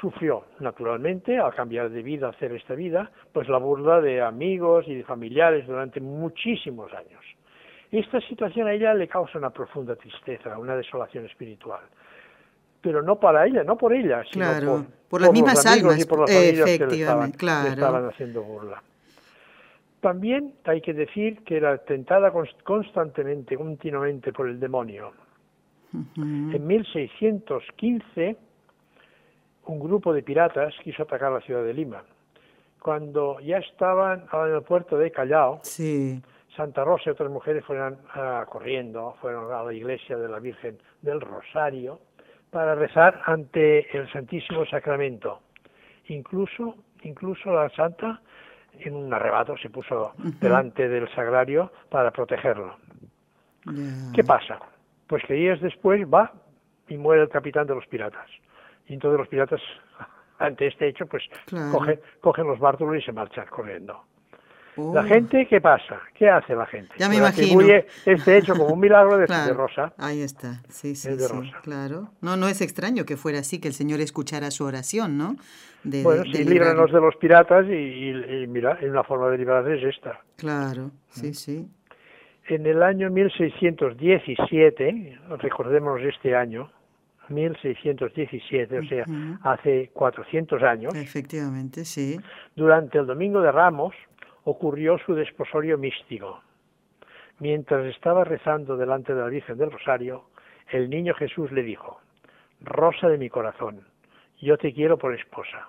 [0.00, 4.94] sufrió, naturalmente, al cambiar de vida, hacer esta vida, pues la burla de amigos y
[4.94, 7.24] de familiares durante muchísimos años.
[7.92, 11.80] Esta situación a ella le causa una profunda tristeza, una desolación espiritual.
[12.80, 16.00] Pero no para ella, no por ella, sino Claro, por, por las los mismas almas,
[16.00, 17.64] y por las familias que le estaban, claro.
[17.68, 18.82] le estaban haciendo burla.
[20.00, 25.12] También hay que decir que era tentada cons- constantemente, continuamente por el demonio.
[26.16, 28.36] En 1615,
[29.66, 32.02] un grupo de piratas quiso atacar la ciudad de Lima.
[32.80, 36.22] Cuando ya estaban en el puerto de Callao, Sí,
[36.56, 40.78] Santa Rosa y otras mujeres fueron ah, corriendo, fueron a la iglesia de la Virgen
[41.02, 42.00] del Rosario
[42.50, 45.40] para rezar ante el Santísimo Sacramento.
[46.08, 48.20] Incluso, incluso la Santa,
[48.78, 52.76] en un arrebato, se puso delante del sagrario para protegerlo.
[54.14, 54.58] ¿Qué pasa?
[55.06, 56.32] Pues que días después va
[56.88, 58.28] y muere el capitán de los piratas.
[58.90, 59.60] Y entonces los piratas,
[60.38, 61.70] ante este hecho, pues Claro.
[61.70, 64.02] cogen, cogen los bártulos y se marchan corriendo.
[64.76, 66.00] Oh, La gente, ¿qué pasa?
[66.14, 66.92] ¿Qué hace la gente?
[66.98, 67.60] Ya me Pues imagino.
[67.60, 69.92] atribuye este hecho como un milagro de, claro, de Rosa.
[69.98, 71.60] Ahí está, sí, sí, de sí, Rosa.
[71.62, 72.08] claro.
[72.20, 75.36] No, no es extraño que fuera así, que el Señor escuchara su oración, ¿no?
[75.84, 79.38] De- Bueno, de- sí, líbranos de los piratas y, y- y mira, una forma de
[79.38, 80.20] librarse es esta.
[80.36, 81.68] Claro, sí, sí.
[82.48, 86.70] En el año 1617, recordémonos este año,
[87.30, 89.04] 1617, o sea,
[89.42, 90.94] hace 400 años.
[90.94, 92.18] Efectivamente, sí.
[92.54, 93.94] Durante el Domingo de Ramos
[94.44, 96.42] ocurrió su desposorio místico.
[97.38, 100.24] Mientras estaba rezando delante de la Virgen del Rosario,
[100.70, 102.00] el niño Jesús le dijo,
[102.60, 103.80] Rosa de mi corazón,
[104.40, 105.68] yo te quiero por esposa.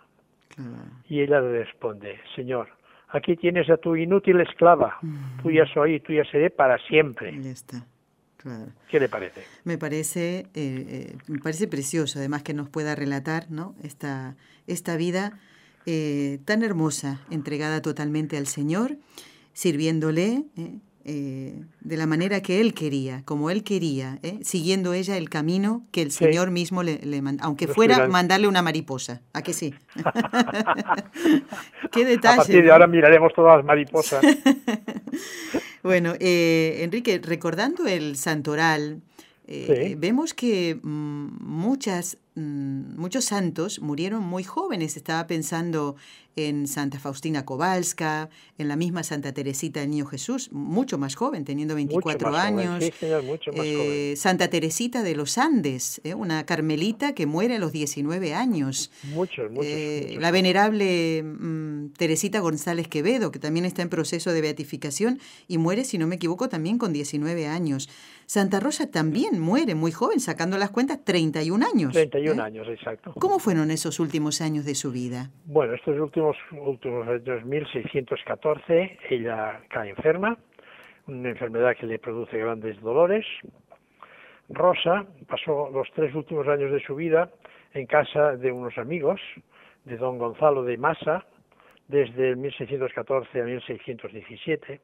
[1.08, 2.68] Y ella le responde, Señor,
[3.10, 5.00] aquí tienes a tu inútil esclava,
[5.42, 7.30] tuya soy y tuya seré para siempre.
[7.50, 7.86] está.
[8.90, 9.42] ¿Qué le parece?
[9.64, 13.76] Me parece, eh, eh, me parece precioso, además que nos pueda relatar ¿no?
[13.84, 14.36] esta,
[14.68, 15.40] esta vida
[15.86, 18.98] eh, tan hermosa, entregada totalmente al Señor,
[19.54, 20.46] sirviéndole
[21.04, 26.12] de la manera que Él quería, como Él quería, siguiendo ella el camino que el
[26.12, 29.74] Señor mismo le, le mandó, aunque fuera mandarle una mariposa, ¿a que sí?
[31.92, 32.34] Qué detalle.
[32.36, 34.24] A partir de ahora miraremos todas las mariposas.
[35.84, 39.02] Bueno, eh, Enrique, recordando el santoral,
[39.52, 44.96] eh, vemos que mm, muchas, mm, muchos santos murieron muy jóvenes.
[44.96, 45.98] Estaba pensando
[46.38, 51.44] en Santa Faustina Kowalska, en la misma Santa Teresita del Niño Jesús, mucho más joven,
[51.44, 52.82] teniendo 24 años.
[53.54, 58.92] Eh, Santa Teresita de los Andes, una carmelita que muere a los 19 años.
[59.04, 59.68] Muchos, muchos.
[60.18, 65.84] La venerable mm, Teresita González Quevedo, que también está en proceso de beatificación y muere,
[65.84, 67.90] si no me equivoco, también con 19 años.
[68.34, 71.92] Santa Rosa también muere muy joven, sacando las cuentas, 31 años.
[71.92, 72.46] 31 ¿eh?
[72.46, 73.14] años, exacto.
[73.20, 75.32] ¿Cómo fueron esos últimos años de su vida?
[75.44, 80.38] Bueno, estos últimos, últimos años, 1614, ella cae enferma,
[81.08, 83.26] una enfermedad que le produce grandes dolores.
[84.48, 87.30] Rosa pasó los tres últimos años de su vida
[87.74, 89.20] en casa de unos amigos,
[89.84, 91.26] de don Gonzalo de Masa,
[91.90, 94.80] desde 1614 a 1617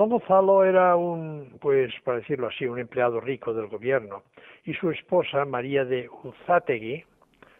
[0.00, 4.22] Don Gonzalo era un, pues para decirlo así, un empleado rico del gobierno
[4.64, 7.04] y su esposa, María de Uzátegui,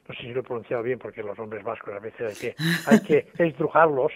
[0.08, 2.62] no sé si lo he pronunciado bien porque los hombres vascos a veces hay que,
[2.86, 4.10] hay que estrujarlos.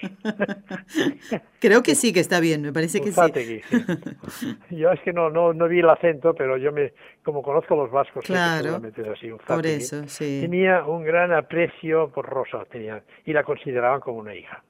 [1.60, 3.60] Creo que sí que está bien, me parece que sí.
[3.60, 4.56] sí.
[4.70, 7.76] Yo es que no, no, no vi el acento, pero yo me, como conozco a
[7.76, 10.40] los vascos, claro, es así, por eso, sí.
[10.40, 14.64] tenía un gran aprecio por Rosa, tenía, y la consideraban como una hija.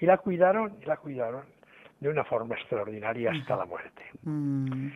[0.00, 1.57] Y la cuidaron, y la cuidaron
[2.00, 4.02] de una forma extraordinaria hasta la muerte.
[4.22, 4.88] Mm.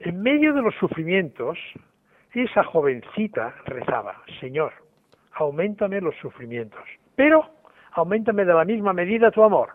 [0.00, 1.58] En medio de los sufrimientos,
[2.32, 4.72] esa jovencita rezaba, Señor,
[5.32, 6.84] aumentame los sufrimientos,
[7.14, 7.44] pero
[7.92, 9.70] aumentame de la misma medida tu amor.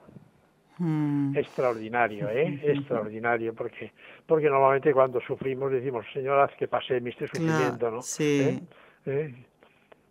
[0.78, 1.38] Mm.
[1.38, 2.60] Extraordinario, ¿eh?
[2.64, 3.94] Extraordinario, porque
[4.26, 8.02] porque normalmente cuando sufrimos decimos, Señor, haz que pase mi este sufrimiento, ¿no?
[8.02, 8.42] Sí.
[8.42, 8.62] ¿Eh?
[9.06, 9.36] ¿Eh?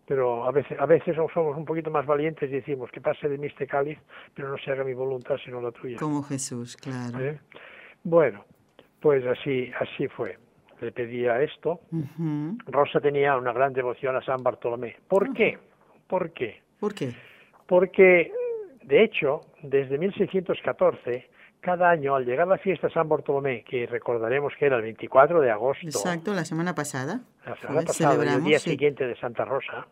[0.07, 3.39] Pero a veces, a veces somos un poquito más valientes y decimos que pase de
[3.39, 3.99] mí este cáliz,
[4.35, 5.97] pero no se haga mi voluntad sino la tuya.
[5.99, 7.19] Como Jesús, claro.
[7.19, 7.39] ¿Eh?
[8.03, 8.45] Bueno,
[9.01, 10.39] pues así, así fue.
[10.81, 11.81] Le pedía esto.
[12.67, 14.97] Rosa tenía una gran devoción a San Bartolomé.
[15.09, 15.59] ¿Por qué?
[16.07, 16.61] ¿Por qué?
[16.79, 17.15] ¿Por qué?
[17.67, 18.31] Porque,
[18.83, 21.31] de hecho, desde 1614
[21.65, 25.41] cada año, al llegar la fiesta de San Bartolomé, que recordaremos que era el 24
[25.41, 25.87] de agosto.
[25.87, 27.23] Exacto, la semana pasada.
[27.47, 29.87] La semana pasada, el día siguiente de Santa Rosa.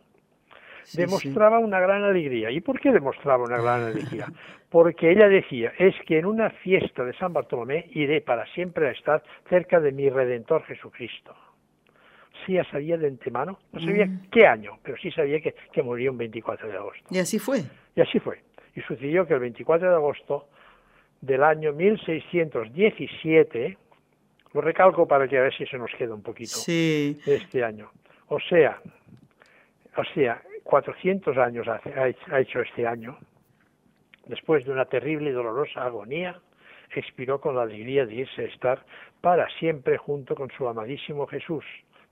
[0.93, 2.51] demostraba una gran alegría.
[2.51, 4.27] ¿Y por qué demostraba una gran alegría?
[4.69, 8.93] Porque ella decía, es que en una fiesta de San Bartolomé iré para siempre a
[8.93, 11.35] estar cerca de mi Redentor Jesucristo.
[12.45, 14.29] Sí, ya sabía de antemano, no sabía mm.
[14.31, 17.05] qué año, pero sí sabía que, que murió un 24 de agosto.
[17.11, 17.63] Y así fue.
[17.95, 18.43] Y así fue.
[18.75, 20.49] Y sucedió que el 24 de agosto
[21.23, 23.79] del año 1617,
[24.53, 27.19] lo recalco para que a ver si se nos queda un poquito sí.
[27.27, 27.91] este año.
[28.29, 28.79] O sea,
[29.97, 31.81] o sea, 400 años ha
[32.39, 33.17] hecho este año,
[34.27, 36.39] después de una terrible y dolorosa agonía,
[36.95, 38.85] expiró con la alegría de irse a estar
[39.21, 41.65] para siempre junto con su amadísimo Jesús,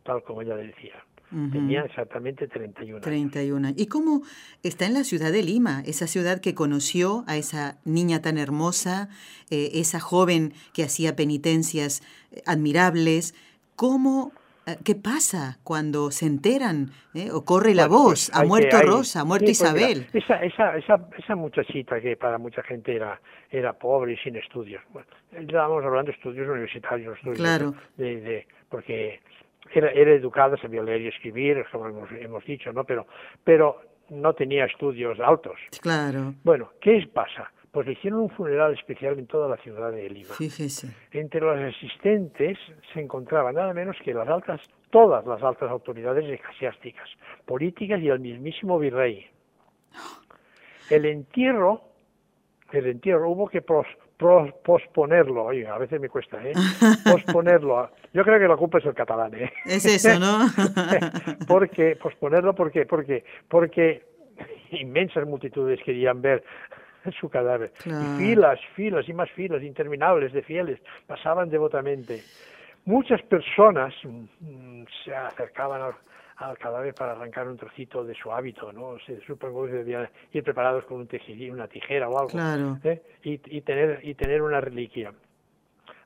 [0.04, 1.04] tal como ella decía.
[1.30, 4.22] Tenía exactamente 31 31 ¿Y cómo
[4.64, 9.08] está en la ciudad de Lima, esa ciudad que conoció a esa niña tan hermosa,
[9.50, 13.34] eh, esa joven que hacía penitencias eh, admirables?
[13.76, 14.32] ¿Cómo
[14.66, 16.90] eh, ¿Qué pasa cuando se enteran
[17.32, 18.30] o corre la voz?
[18.30, 20.06] Pues ha muerto Rosa, ha muerto pues Isabel.
[20.12, 24.82] esa, esa, esa, esa, muchachita que para mucha gente era, era pobre y sin estudios.
[24.92, 27.74] Bueno, estábamos hablando de estudios universitarios, estudios claro.
[27.96, 29.20] de, de, porque
[29.72, 32.84] era, era educada, sabía leer y escribir, como hemos, hemos dicho, ¿no?
[32.84, 33.06] Pero,
[33.44, 33.80] pero
[34.10, 35.58] no tenía estudios altos.
[35.80, 36.34] Claro.
[36.44, 37.50] Bueno, ¿qué pasa?
[37.70, 40.34] Pues le hicieron un funeral especial en toda la ciudad de Lima.
[40.34, 40.88] Fíjese.
[41.12, 42.58] Entre los asistentes
[42.92, 47.08] se encontraban nada menos que las altas, todas las altas autoridades eclesiásticas,
[47.46, 49.26] políticas y el mismísimo virrey.
[50.90, 51.82] El entierro,
[52.72, 53.62] el entierro hubo que
[54.62, 56.52] posponerlo, oye, a veces me cuesta, ¿eh?
[57.10, 57.90] Posponerlo.
[58.12, 59.52] Yo creo que la culpa es el catalán, ¿eh?
[59.64, 60.46] Es eso, ¿no?
[61.48, 62.86] porque, posponerlo, ¿por qué?
[62.86, 64.04] Porque, porque
[64.70, 66.44] inmensas multitudes querían ver
[67.18, 67.72] su cadáver.
[67.84, 72.22] Y filas, filas y más filas interminables de fieles pasaban devotamente.
[72.84, 75.94] Muchas personas mm, se acercaban al,
[76.40, 78.98] al cadáver para arrancar un trocito de su hábito, ¿no?
[79.04, 83.02] Se supongo que debían ir preparados con un tejido, una tijera o algo, ¿eh?
[83.22, 85.12] y, y, tener y tener una reliquia.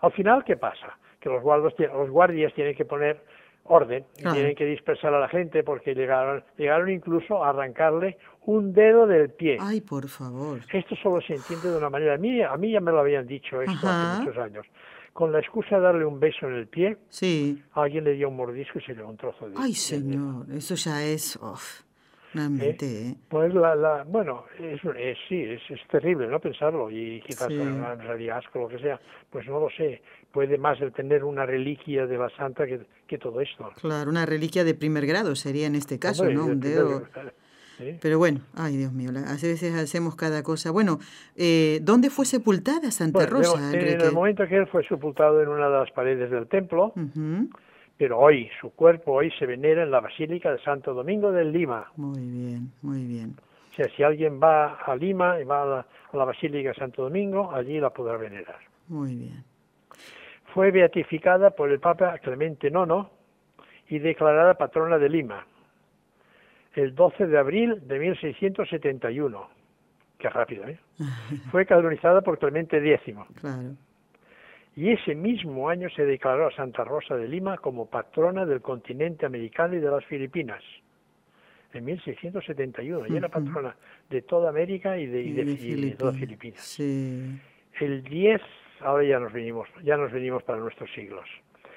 [0.00, 0.98] Al final, ¿qué pasa?
[1.20, 3.22] Que los guardias, los guardias tienen que poner
[3.64, 9.06] orden, tienen que dispersar a la gente porque llegaron, llegaron incluso a arrancarle un dedo
[9.06, 9.56] del pie.
[9.60, 10.58] Ay, por favor.
[10.70, 12.14] Esto solo se entiende de una manera.
[12.14, 14.66] A mí, a mí ya me lo habían dicho esto hace muchos años
[15.14, 17.62] con la excusa de darle un beso en el pie, sí.
[17.72, 20.74] alguien le dio un mordisco y se le dio un trozo de Ay, señor, eso
[20.74, 21.38] ya es...
[22.34, 23.08] realmente, ¿Eh?
[23.10, 23.16] ¿eh?
[23.28, 24.80] Pues la, la, bueno, es,
[25.28, 26.40] sí, es, es, terrible, ¿no?
[26.40, 27.56] Pensarlo y quizás sí.
[27.56, 27.92] una
[28.36, 29.00] asco, lo que sea,
[29.30, 30.02] pues no lo sé.
[30.32, 33.70] Puede más el tener una reliquia de la santa que, que todo esto.
[33.80, 36.46] Claro, una reliquia de primer grado sería en este caso, Hombre, ¿no?
[36.46, 37.06] Un dedo...
[38.00, 40.70] Pero bueno, ay Dios mío, a veces hacemos cada cosa.
[40.70, 40.98] Bueno,
[41.36, 43.72] eh, ¿dónde fue sepultada Santa bueno, Rosa?
[43.72, 46.92] En, en el momento que él fue sepultado en una de las paredes del templo,
[46.94, 47.48] uh -huh.
[47.96, 51.90] pero hoy su cuerpo hoy se venera en la Basílica de Santo Domingo de Lima.
[51.96, 53.36] Muy bien, muy bien.
[53.72, 56.74] O sea, si alguien va a Lima y va a la, a la Basílica de
[56.76, 58.58] Santo Domingo, allí la podrá venerar.
[58.88, 59.44] Muy bien.
[60.52, 63.08] Fue beatificada por el Papa Clemente IX
[63.88, 65.44] y declarada patrona de Lima
[66.74, 69.48] el 12 de abril de 1671.
[70.18, 70.78] Qué rápido, ¿eh?
[71.50, 73.14] Fue canonizada por Clemente X.
[73.40, 73.76] Claro.
[74.76, 79.24] Y ese mismo año se declaró a Santa Rosa de Lima como patrona del continente
[79.24, 80.62] americano y de las Filipinas.
[81.72, 83.06] En 1671.
[83.08, 83.76] Y era patrona
[84.10, 86.60] de toda América y de, y de, y de, y de todas Filipinas.
[86.60, 87.38] Sí.
[87.80, 88.40] El 10,
[88.80, 91.24] ahora ya nos venimos, ya nos venimos para nuestros siglos.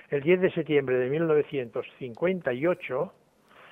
[0.10, 3.14] El 10 de septiembre de 1958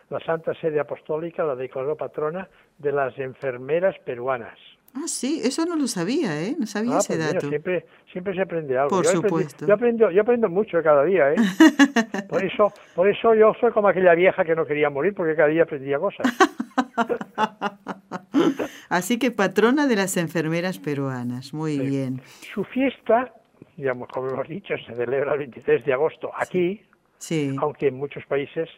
[0.10, 4.58] la Santa Sede Apostólica la declaró patrona de las enfermeras peruanas.
[4.98, 6.56] Ah, sí, eso no lo sabía, ¿eh?
[6.58, 7.48] No sabía ah, ese pues dato.
[7.48, 8.90] Mira, siempre, siempre se aprende algo.
[8.90, 9.66] Por yo supuesto.
[9.66, 11.36] Aprendí, yo, aprendo, yo aprendo mucho cada día, ¿eh?
[12.30, 15.50] por, eso, por eso yo soy como aquella vieja que no quería morir, porque cada
[15.50, 16.26] día aprendía cosas.
[18.90, 21.86] Así que patrona de las enfermeras peruanas, muy sí.
[21.86, 22.22] bien.
[22.54, 23.34] Su fiesta,
[23.76, 26.82] digamos, como hemos dicho, se celebra el 23 de agosto aquí,
[27.18, 27.54] sí.
[27.60, 28.70] aunque en muchos países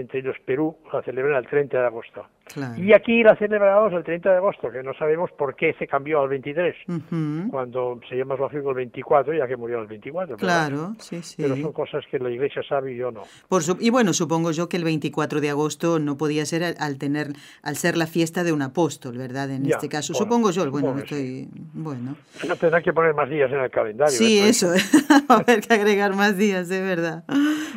[0.00, 2.26] entre ellos Perú, la celebran el 30 de agosto.
[2.52, 2.82] Claro.
[2.82, 6.22] Y aquí la celebramos el 30 de agosto, que no sabemos por qué se cambió
[6.22, 7.50] al 23, uh -huh.
[7.50, 10.36] cuando sería más lógico el 24, ya que murió el 24.
[10.36, 11.42] Claro, pero, sí, sí.
[11.42, 13.22] Pero son cosas que la Iglesia sabe y yo no.
[13.48, 16.74] Por su, y bueno, supongo yo que el 24 de agosto no podía ser al,
[16.78, 17.28] al tener,
[17.62, 19.50] al ser la fiesta de un apóstol, ¿verdad?
[19.50, 22.16] En ya, este caso, bueno, supongo yo, bueno, supongo estoy, bueno.
[22.46, 24.16] No tendrán que poner más días en el calendario.
[24.16, 24.48] Sí, ¿eh?
[24.48, 24.68] eso,
[25.30, 27.24] va a haber que agregar más días, es verdad.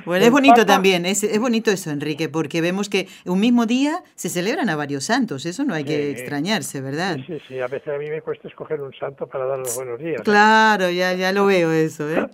[0.05, 0.65] Bueno, es bonito Papa...
[0.65, 4.75] también, es, es bonito eso, Enrique, porque vemos que un mismo día se celebran a
[4.75, 7.17] varios santos, eso no hay que extrañarse, ¿verdad?
[7.27, 9.99] Sí, sí, a veces a mí me cuesta escoger un santo para dar los buenos
[9.99, 10.21] días.
[10.23, 12.27] Claro, ya, ya lo veo eso, ¿eh?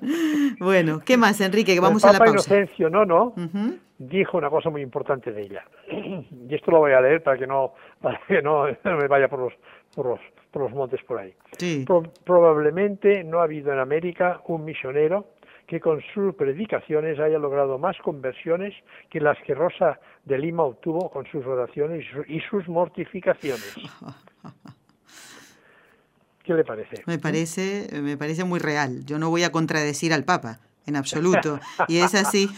[0.59, 1.73] Bueno, ¿qué más, Enrique?
[1.73, 2.55] Que vamos el a la Papa pausa.
[2.55, 3.11] Inocencio IX
[3.45, 3.77] Ujú.
[3.99, 5.63] dijo una cosa muy importante de ella.
[6.49, 9.27] Y esto lo voy a leer para que no, para que no, no me vaya
[9.27, 9.53] por los,
[9.95, 10.19] por los,
[10.51, 11.33] por los montes por ahí.
[11.57, 11.83] Sí.
[11.85, 15.27] Pro- probablemente no ha habido en América un misionero
[15.67, 18.73] que con sus predicaciones haya logrado más conversiones
[19.09, 23.75] que las que Rosa de Lima obtuvo con sus oraciones y, su- y sus mortificaciones.
[26.43, 27.03] ¿Qué le parece?
[27.05, 29.03] Me parece, me parece muy real.
[29.05, 31.59] Yo no voy a contradecir al Papa, en absoluto.
[31.87, 32.49] Y es así.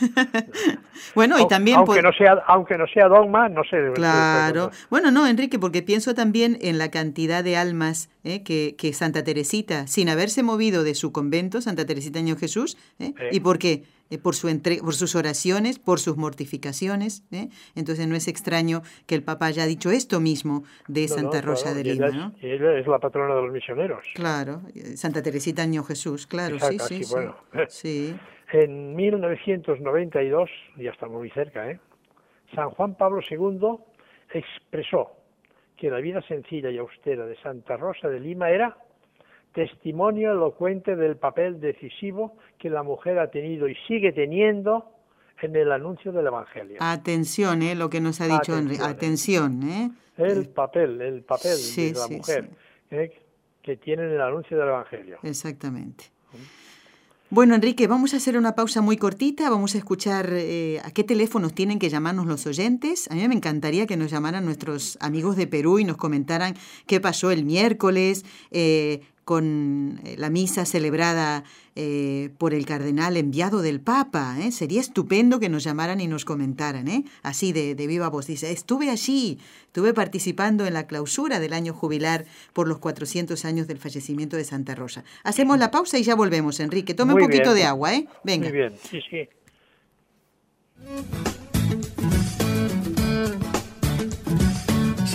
[1.15, 1.77] bueno, y también...
[1.77, 3.77] aunque no sea aunque no sea dogma, no sé.
[3.95, 4.71] Claro.
[4.89, 8.43] Bueno, no, Enrique, porque pienso también en la cantidad de almas ¿eh?
[8.43, 13.13] que, que Santa Teresita, sin haberse movido de su convento, Santa Teresita Niño Jesús, ¿eh?
[13.31, 13.83] ¿y por qué?
[14.11, 17.23] Eh, por, su entre- por sus oraciones, por sus mortificaciones.
[17.31, 17.49] ¿eh?
[17.75, 21.73] Entonces no es extraño que el Papa haya dicho esto mismo de No, Santa Rosa
[21.75, 24.03] de ella Lima, y ella es la patrona de los misioneros.
[24.15, 24.61] Claro,
[24.95, 27.13] Santa Teresita Niño Jesús, claro, Exacto, sí, sí, sí, sí.
[27.13, 27.35] bueno.
[27.67, 28.15] Sí,
[28.51, 31.79] En 1992, ya estamos muy cerca, ¿eh?
[32.55, 33.77] San Juan Pablo II
[34.33, 35.11] expresó
[35.77, 38.75] que la vida sencilla y austera de Santa Rosa de Lima era
[39.53, 44.85] testimonio elocuente del papel decisivo que la mujer ha tenido y sigue teniendo
[45.41, 46.77] en el anuncio del Evangelio.
[46.79, 47.75] Atención, ¿eh?
[47.75, 48.83] lo que nos ha dicho Enrique.
[48.83, 50.31] Atención, Atención, ¿eh?
[50.31, 52.49] el papel, el papel Sí, de la sí, mujer
[52.91, 53.11] ¿eh?
[53.61, 55.19] que tiene en el anuncio del Evangelio.
[55.23, 56.05] Exactamente.
[57.31, 59.51] Bueno, Enrique, vamos a hacer una pausa muy cortita.
[59.51, 63.07] Vamos a escuchar eh, a qué teléfonos tienen que llamarnos los oyentes.
[63.11, 66.55] A mí me encantaría que nos llamaran nuestros amigos de Perú y nos comentaran
[66.87, 71.43] qué pasó el miércoles, eh, con eh, la misa celebrada
[71.75, 74.35] eh, por el cardenal enviado del Papa.
[74.39, 74.51] ¿eh?
[74.51, 77.03] Sería estupendo que nos llamaran y nos comentaran, ¿eh?
[77.21, 78.25] así de, de, viva voz.
[78.25, 83.67] Dice, estuve allí, estuve participando en la clausura del año jubilar por los 400 años
[83.67, 85.03] del fallecimiento de Santa Rosa.
[85.23, 86.95] Hacemos la pausa y ya volvemos, Enrique.
[86.95, 87.57] Tome Muy un poquito bien.
[87.57, 88.07] de agua, ¿eh?
[88.23, 88.49] Venga.
[88.49, 89.29] Muy bien, sí, sí.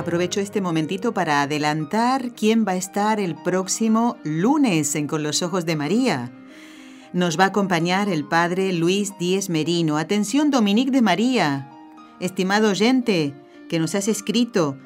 [0.00, 5.42] Aprovecho este momentito para adelantar quién va a estar el próximo lunes en Con los
[5.42, 6.32] Ojos de María.
[7.12, 9.98] Nos va a acompañar el padre Luis Díez Merino.
[9.98, 11.70] Atención, Dominique de María.
[12.18, 13.34] Estimado oyente,
[13.68, 14.78] que nos has escrito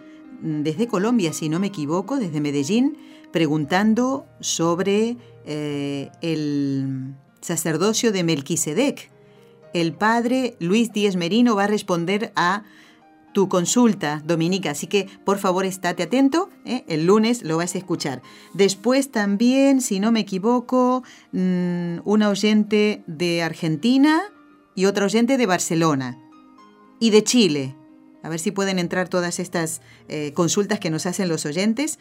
[0.43, 2.99] desde Colombia, si no me equivoco, desde Medellín,
[3.31, 9.13] preguntando sobre eh, el sacerdocio de Melquisedec.
[9.75, 12.65] El padre Luis Díez Merino va a responder a
[13.35, 14.71] tu consulta, Dominica.
[14.71, 16.85] Así que por favor estate atento, ¿eh?
[16.89, 18.23] el lunes lo vas a escuchar.
[18.55, 24.23] Después también, si no me equivoco, mmm, una oyente de Argentina
[24.75, 26.19] y otra oyente de Barcelona
[26.99, 27.77] y de Chile.
[28.23, 31.99] A ver si pueden entrar todas estas eh, consultas que nos hacen los oyentes.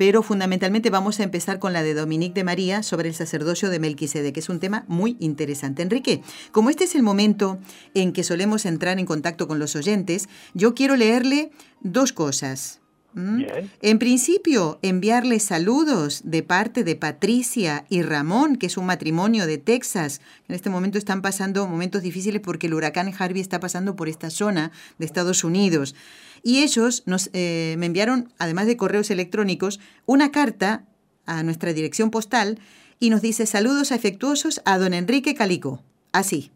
[0.00, 3.78] Pero fundamentalmente vamos a empezar con la de Dominique de María sobre el sacerdocio de
[3.78, 5.82] Melquisede, que es un tema muy interesante.
[5.82, 6.22] Enrique,
[6.52, 7.58] como este es el momento
[7.92, 11.50] en que solemos entrar en contacto con los oyentes, yo quiero leerle
[11.82, 12.80] dos cosas.
[13.14, 13.42] ¿Mm?
[13.82, 19.58] En principio, enviarle saludos de parte de Patricia y Ramón, que es un matrimonio de
[19.58, 20.20] Texas.
[20.48, 24.30] En este momento están pasando momentos difíciles porque el huracán Harvey está pasando por esta
[24.30, 25.94] zona de Estados Unidos.
[26.42, 30.84] Y ellos nos, eh, me enviaron, además de correos electrónicos, una carta
[31.26, 32.58] a nuestra dirección postal
[32.98, 35.82] y nos dice saludos afectuosos a don Enrique Calico.
[36.12, 36.52] Así.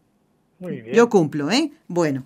[0.65, 0.95] Muy bien.
[0.95, 1.71] Yo cumplo, ¿eh?
[1.87, 2.23] Bueno.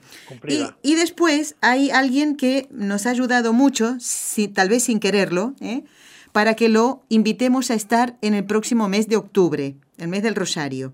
[0.48, 5.54] Y, y, después hay alguien que nos ha ayudado mucho, si, tal vez sin quererlo,
[5.60, 5.84] ¿eh?
[6.32, 10.36] para que lo invitemos a estar en el próximo mes de octubre, el mes del
[10.36, 10.94] Rosario.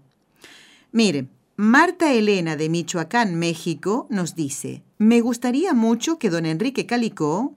[0.92, 1.28] Mire,
[1.58, 7.56] Marta Elena de Michoacán, México, nos dice, me gustaría mucho que don Enrique Calicó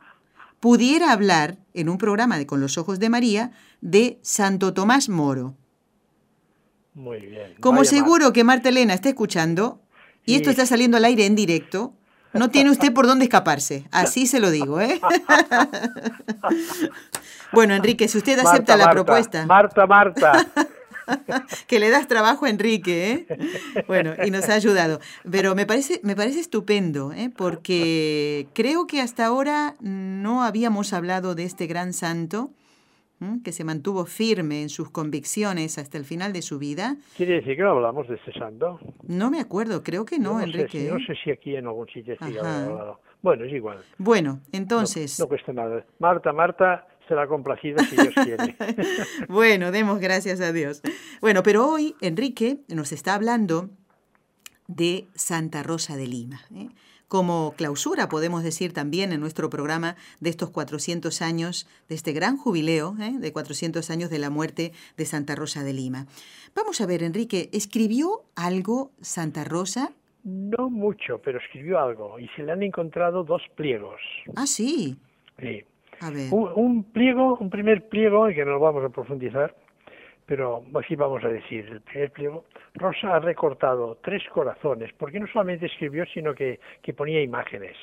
[0.61, 5.55] pudiera hablar en un programa de Con los Ojos de María de Santo Tomás Moro.
[6.99, 7.55] Muy bien.
[7.61, 8.32] Como Vaya seguro Marta.
[8.32, 9.80] que Marta Elena está escuchando,
[10.26, 11.94] y, esto está saliendo al aire en directo,
[12.32, 13.86] no tiene usted por dónde escaparse.
[13.92, 15.01] Así se lo digo, ¿eh?
[17.53, 19.46] bueno, Enrique, si usted acepta Marta, la Marta, propuesta.
[19.46, 20.46] Marta, Marta.
[21.68, 23.84] que le das trabajo a Enrique, ¿eh?
[23.86, 24.99] Bueno, y nos ha ayudado.
[25.30, 27.30] Pero me parece, me parece estupendo, ¿eh?
[27.34, 32.51] Porque creo que hasta ahora no habíamos hablado de este gran santo.
[33.43, 36.97] Que se mantuvo firme en sus convicciones hasta el final de su vida.
[37.16, 38.79] ¿Quiere decir que no hablamos de este santo?
[39.07, 40.87] No me acuerdo, creo que no, no Enrique.
[40.87, 43.01] Sé, no sé si aquí en algún sitio sí hablado.
[43.21, 43.79] Bueno, es igual.
[43.99, 45.19] Bueno, entonces...
[45.19, 45.85] No, no cuesta nada.
[45.99, 48.57] Marta, Marta, será complacida si Dios quiere.
[49.29, 50.83] bueno, demos gracias a Dios.
[51.21, 53.71] Bueno, pero hoy Enrique nos está hablando
[54.69, 56.41] de Santa Rosa de Lima.
[56.55, 56.69] ¿eh?
[57.09, 62.37] Como clausura, podemos decir también en nuestro programa de estos 400 años, de este gran
[62.37, 63.19] jubileo, ¿eh?
[63.19, 66.07] de 400 años de la muerte de Santa Rosa de Lima.
[66.55, 69.91] Vamos a ver, Enrique, ¿escribió algo Santa Rosa?
[70.25, 74.01] No mucho, pero escribió algo y se le han encontrado dos pliegos.
[74.37, 74.97] Ah, sí.
[75.41, 75.65] Sí.
[76.01, 76.29] A ver.
[76.31, 79.55] Un, un, pliego, un primer pliego, en que no lo vamos a profundizar,
[80.29, 85.26] pero así vamos a decir, el primer pliego, Rosa ha recortado tres corazones, porque no
[85.26, 87.74] solamente escribió, sino que, que ponía imágenes.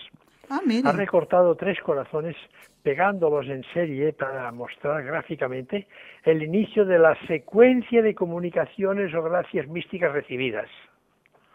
[0.51, 0.61] Ah.
[0.83, 2.35] Ha recortado tres corazones
[2.83, 5.87] pegándolos en serie para mostrar gráficamente
[6.23, 10.69] el inicio de la secuencia de comunicaciones o gracias místicas recibidas.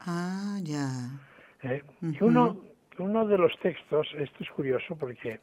[0.01, 0.89] Ah, ya.
[1.63, 1.85] ¿Eh?
[2.03, 2.17] Uh -huh.
[2.21, 2.57] Y uno,
[2.99, 5.39] uno de los textos, esto es curioso porque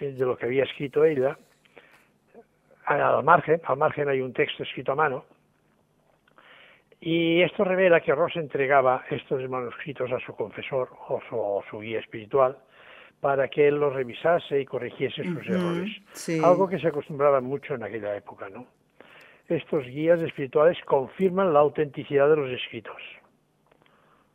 [0.00, 1.38] de lo que había escrito ella,
[2.98, 5.24] al margen, al margen hay un texto escrito a mano,
[7.00, 11.80] y esto revela que Ross entregaba estos manuscritos a su confesor o su, o su
[11.80, 12.58] guía espiritual
[13.20, 15.90] para que él los revisase y corrigiese sus uh -huh, errores.
[16.12, 16.40] Sí.
[16.44, 18.66] Algo que se acostumbraba mucho en aquella época, ¿no?
[19.48, 23.00] Estos guías espirituales confirman la autenticidad de los escritos.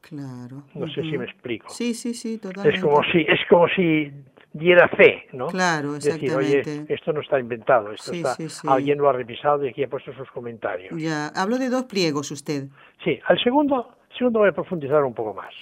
[0.01, 0.63] Claro.
[0.75, 1.69] No sé si me explico.
[1.69, 2.77] Sí, sí, sí, totalmente.
[2.77, 4.11] Es como si, es como si
[4.57, 5.47] diera fe, ¿no?
[5.47, 6.71] Claro, Decir, exactamente.
[6.79, 8.65] oye, esto no está inventado, esto Sí, está, sí, sí.
[8.71, 10.93] alguien lo ha revisado y aquí ha puesto sus comentarios.
[10.97, 12.67] Ya, habló de dos pliegos usted.
[13.03, 15.53] Sí, al segundo, segundo voy a profundizar un poco más.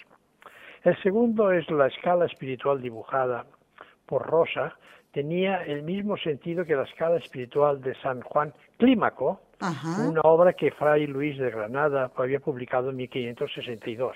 [0.84, 3.46] El segundo es la escala espiritual dibujada
[4.06, 4.76] por Rosa,
[5.12, 10.04] tenía el mismo sentido que la escala espiritual de San Juan Clímaco, Ajá.
[10.08, 14.16] una obra que Fray Luis de Granada había publicado en 1562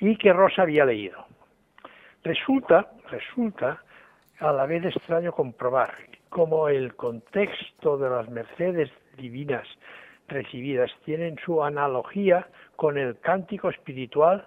[0.00, 1.24] y que Rosa había leído.
[2.24, 3.82] Resulta, resulta
[4.40, 5.94] a la vez extraño comprobar
[6.28, 9.66] cómo el contexto de las mercedes divinas
[10.28, 14.46] recibidas tienen su analogía con el cántico espiritual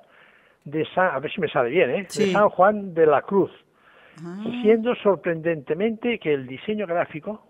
[0.65, 2.05] de San, a ver si me sale bien, ¿eh?
[2.07, 2.27] Sí.
[2.27, 3.51] de San Juan de la Cruz,
[4.23, 7.43] Ah, siendo sorprendentemente que el diseño gráfico,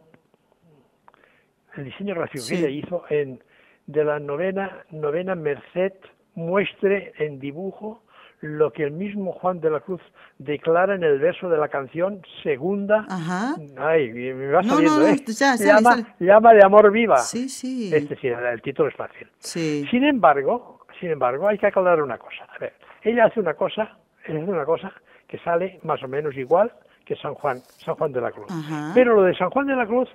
[1.75, 2.55] el diseño gráfico Sí.
[2.55, 3.43] que ella hizo en
[3.85, 5.91] de la novena novena Merced
[6.35, 8.02] muestre en dibujo
[8.43, 10.01] lo que el mismo Juan de la Cruz
[10.37, 13.05] declara en el verso de la canción segunda.
[13.09, 13.55] Ajá.
[13.77, 15.23] Ay, me va No, saliendo, no, no, ¿eh?
[15.27, 16.05] ya, sale, llama, sale.
[16.19, 17.17] llama de amor viva.
[17.19, 17.89] Sí, sí.
[17.95, 19.29] Este sí, el título es fácil.
[19.39, 19.85] Sí.
[19.89, 22.43] Sin embargo, sin embargo, hay que aclarar una cosa.
[22.53, 22.73] A ver,
[23.03, 24.91] ella hace una cosa, ella hace una cosa
[25.25, 26.69] que sale más o menos igual
[27.05, 28.47] que San Juan, San Juan de la Cruz.
[28.51, 28.91] Ajá.
[28.93, 30.09] Pero lo de San Juan de la Cruz,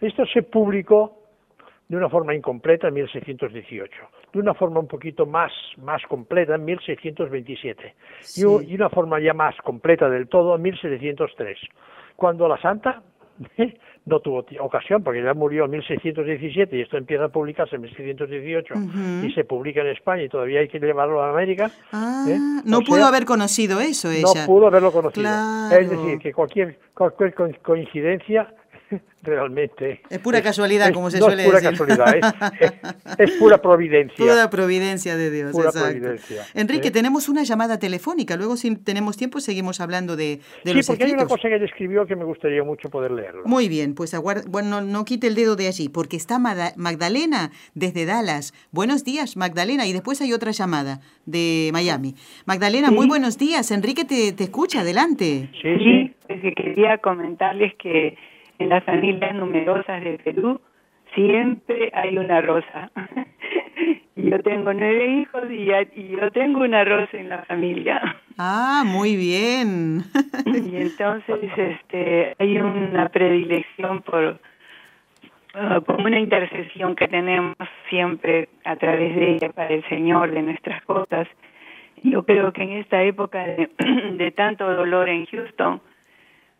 [0.00, 1.23] esto se publicó
[1.88, 3.92] de una forma incompleta en 1618,
[4.32, 8.42] de una forma un poquito más, más completa en 1627 Sí.
[8.68, 11.58] y, una forma ya más completa del todo en 1703,
[12.16, 13.02] cuando la santa
[14.06, 18.74] no tuvo ocasión, porque ya murió en 1617 y esto empieza a publicarse en 1618
[18.74, 19.26] Ujú.
[19.26, 21.70] y se publica en España y todavía hay que llevarlo a América.
[21.92, 22.38] Ah, ¿eh?
[22.64, 24.46] no O pudo sea, haber conocido eso no ella.
[24.46, 25.22] pudo haberlo conocido.
[25.24, 25.76] Claro.
[25.80, 28.54] Es decir, que cualquier, cualquier co- coincidencia
[29.22, 31.78] realmente Es pura casualidad, como se no suele es pura decir.
[31.78, 32.16] casualidad,
[32.60, 34.16] es, es- es pura providencia.
[34.16, 35.88] Pura providencia de Dios, Pura exacto.
[35.90, 36.90] providencia, Enrique, ¿eh?
[36.90, 38.36] tenemos una llamada telefónica.
[38.36, 41.38] Luego, si tenemos tiempo, seguimos hablando de, de sí, los porque hay una escritos.
[41.38, 43.42] cosa que ella escribió que me gustaría mucho poder leerlo.
[43.46, 47.50] Muy bien, pues aguarda, bueno, no, no quite el dedo de allí, porque está Magdalena
[47.74, 48.52] desde Dallas.
[48.72, 52.14] Buenos días, Magdalena, y después hay otra llamada de Miami.
[52.44, 53.70] Magdalena, muy buenos días.
[53.70, 55.48] Enrique te, te escucha, adelante.
[55.62, 56.14] Sí, sí.
[56.26, 58.16] Sí, que quería comentarles que
[58.58, 60.60] en las familias numerosas de Perú
[61.14, 62.90] siempre hay una rosa.
[64.16, 68.00] Yo tengo nueve hijos y, ya- y yo tengo una rosa en la familia.
[68.38, 70.02] Ah, muy bien.
[70.46, 74.38] Y entonces este hay una predilección por
[75.54, 77.56] ah, como una intercesión que tenemos
[77.90, 81.26] siempre a través de ella para el Señor de nuestras cosas.
[82.02, 83.68] Yo creo que en esta época de,
[84.16, 85.80] de tanto dolor en Houston,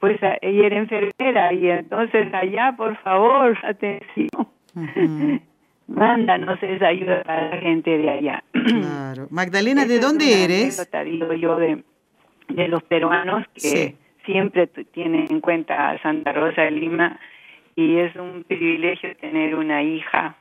[0.04, 4.28] pues ella era enfermera y entonces allá, por favor, atención,
[4.74, 5.40] Ujú,
[5.88, 8.44] mándanos esa ayuda para la gente de allá.
[8.52, 9.28] claro.
[9.30, 10.90] Magdalena, ¿de dónde eres?
[11.06, 11.82] digo yo, de,
[12.48, 13.94] de los peruanos que Sí.
[14.26, 17.18] siempre tienen en cuenta a Santa Rosa de Lima
[17.74, 20.36] y es un privilegio tener una hija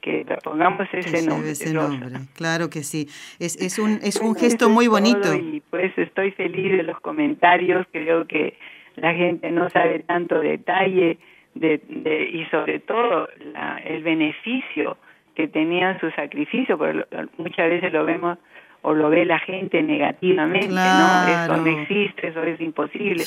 [0.00, 1.50] que pongamos ese nombre.
[1.50, 1.88] ese Rosa.
[1.88, 2.18] nombre.
[2.34, 3.06] Claro que sí.
[3.38, 5.34] Es, es un, es un gesto muy bonito.
[5.34, 7.86] Y pues estoy feliz de los comentarios.
[7.92, 8.56] Creo que
[9.00, 11.18] la gente no sabe tanto detalle
[11.54, 14.96] de, de- y sobre todo la- el beneficio
[15.34, 17.06] que tenían su sacrificio, porque lo-
[17.38, 18.38] muchas veces lo vemos
[18.82, 20.98] o lo ve la gente negativamente, Claro.
[20.98, 21.54] ¿no?
[21.54, 23.24] Eso no existe, eso es imposible.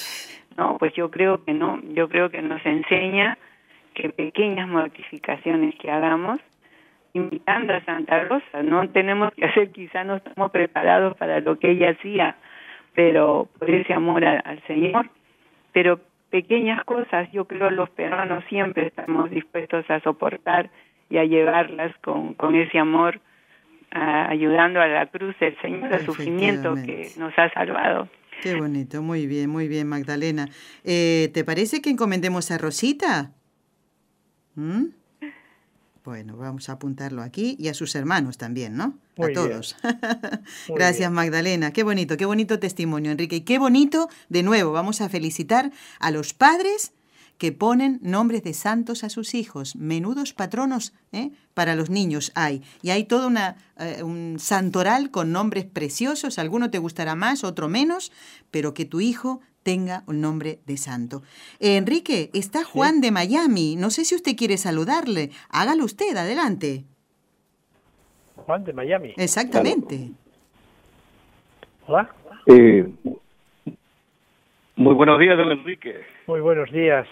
[0.57, 3.38] No, pues yo creo que no, yo creo que nos enseña
[3.93, 6.39] que pequeñas mortificaciones que hagamos
[7.13, 8.63] imitando a Santa Rosa.
[8.63, 12.36] No tenemos que hacer, quizá no estamos preparados para lo que ella hacía,
[12.93, 15.07] pero por ese amor a- al Señor.
[15.74, 15.99] Pero
[16.30, 20.69] pequeñas cosas, yo creo los peruanos siempre estamos dispuestos a soportar
[21.09, 23.19] y a llevarlas con, con ese amor,
[23.91, 28.07] a- ayudando a la cruz del Señor, al sufrimiento que nos ha salvado.
[28.41, 30.47] Qué bonito, muy bien, muy bien, Magdalena.
[30.84, 33.32] Eh, ¿Te parece que encomendemos a Rosita?
[34.55, 34.86] ¿Mm?
[36.03, 38.97] Bueno, vamos a apuntarlo aquí y a sus hermanos también, ¿no?
[39.22, 39.76] Muy a todos.
[40.67, 41.13] Gracias, bien.
[41.13, 41.72] Magdalena.
[41.72, 43.38] Qué bonito, qué bonito testimonio, Enrique.
[43.38, 46.93] Y qué bonito, de nuevo, vamos a felicitar a los padres
[47.41, 49.76] que ponen nombres de santos a sus hijos.
[49.76, 51.32] Menudos patronos ¿eh?
[51.55, 52.61] para los niños hay.
[52.84, 56.38] Y hay todo una, eh, un santoral con nombres preciosos.
[56.38, 58.11] Alguno te gustará más, otro menos,
[58.51, 61.24] pero que tu hijo tenga un nombre de santo.
[61.59, 63.76] Eh, Enrique, está Juan de Miami.
[63.76, 65.32] No sé si usted quiere saludarle.
[65.49, 66.86] Hágalo usted, adelante.
[68.42, 69.14] Juan de Miami.
[69.18, 70.10] Exactamente.
[71.88, 72.10] Hola.
[72.48, 72.88] Eh,
[74.76, 76.02] muy buenos días, don Enrique.
[76.28, 77.08] Muy buenos días.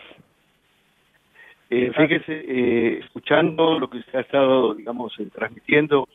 [1.69, 6.07] Eh, fíjese, eh, escuchando lo que usted ha estado, digamos, eh, transmitiendo,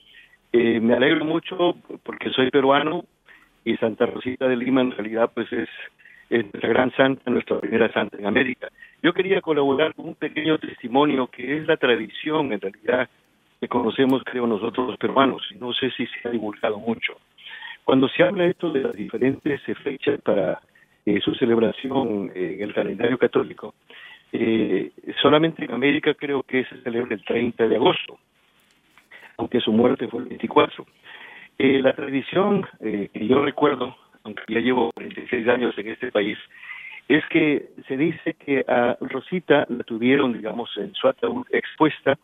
[0.57, 3.05] Eh, me alegro mucho porque soy peruano
[3.65, 5.69] y Santa Rosita de Lima en realidad pues es,
[6.31, 8.69] es nuestra gran santa, nuestra primera santa en América.
[9.03, 13.09] Yo quería colaborar con un pequeño testimonio que es la tradición en realidad
[13.61, 17.15] que conocemos creo nosotros los peruanos y no sé si se ha divulgado mucho.
[17.85, 20.61] Cuando se habla esto de las diferentes fechas para
[21.05, 23.75] eh, su celebración en el calendario católico,
[24.33, 24.91] eh,
[25.23, 28.19] solamente en América creo que se celebra el 30 de agosto,
[29.37, 30.85] aunque su muerte fue el 24.
[31.59, 36.37] Eh, la tradición eh, que yo recuerdo, aunque ya llevo 46 años en este país,
[37.09, 42.19] es que se dice que a Rosita la tuvieron, digamos, en su ataúd expuesta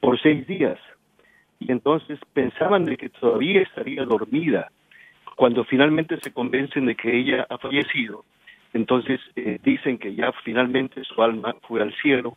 [0.00, 0.78] por seis días.
[1.58, 4.70] Y entonces pensaban de que todavía estaría dormida.
[5.36, 8.24] Cuando finalmente se convencen de que ella ha fallecido,
[8.72, 12.36] entonces eh, dicen que ya finalmente su alma fue al cielo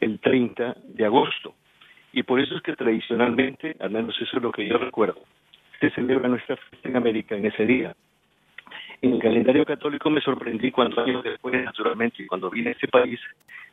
[0.00, 1.54] el 30 de agosto.
[2.12, 5.20] Y por eso es que tradicionalmente, al menos eso es lo que yo recuerdo,
[5.80, 7.94] se celebra nuestra fiesta en América en ese día.
[9.02, 13.18] En el calendario católico me sorprendí cuando años después, naturalmente, cuando vine a este país,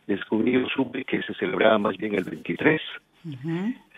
[0.08, 2.82] descubrí o supe que se celebraba más bien el 23.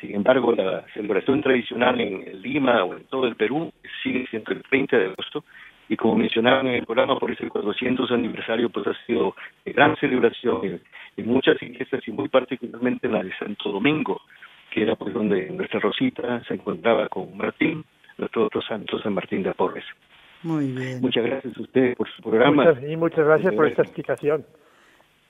[0.02, 3.72] Sin embargo, la celebración tradicional en Lima o en todo el Perú
[4.04, 5.46] sigue siendo el 30 de agosto
[5.88, 9.96] y como mencionaban en el programa, por ese 400 aniversario, pues ha sido de gran
[9.98, 10.82] celebración
[11.16, 14.22] en, muchas iglesias y muy particularmente en la de Santo Domingo,
[14.70, 17.84] que era pues donde nuestra Rosita se encontraba con Martín,
[18.18, 19.86] nuestro otro santo San Martín de Porres.
[20.44, 21.02] Muy bien.
[21.02, 22.66] Muchas gracias a usted por su programa.
[22.66, 24.46] Muchas, y muchas gracias por esta explicación.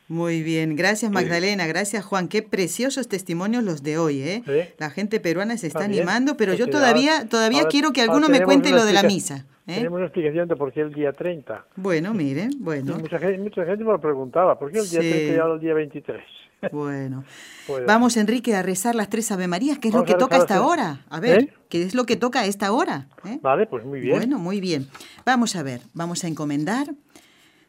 [0.08, 4.44] Muy bien, gracias Magdalena, gracias Juan, qué preciosos testimonios los de hoy, ¿eh?
[4.46, 4.74] Sí.
[4.78, 8.28] La gente peruana se está También, animando, pero yo todavía todavía ahora- quiero que alguno
[8.28, 9.46] me cuente lo de la misa.
[9.68, 9.76] ¿Eh?
[9.76, 11.66] Tenemos una explicación de por qué el día 30.
[11.76, 15.10] Bueno, mire, bueno, mucha, gente, mucha gente me lo preguntaba, ¿por qué el día Sí.
[15.10, 16.24] 30 y ahora el día 23?
[16.72, 17.24] bueno.
[17.68, 20.40] Pues, Vamos, Enrique, a rezar las tres Ave Marías, que es lo que toca a
[20.40, 20.94] rezar esta las hora.
[20.94, 21.06] tres.
[21.10, 21.54] A ver, ¿Eh?
[21.70, 23.08] ¿qué es lo que toca a esta hora?
[23.26, 23.40] ¿eh?
[23.42, 24.18] Vale, pues muy bien.
[24.18, 24.88] Bueno, muy bien.
[25.26, 26.94] Vamos a ver, vamos a encomendar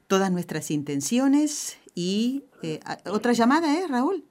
[0.06, 2.44] todas nuestras intenciones y
[3.06, 4.24] otra llamada, ¿eh, Raúl?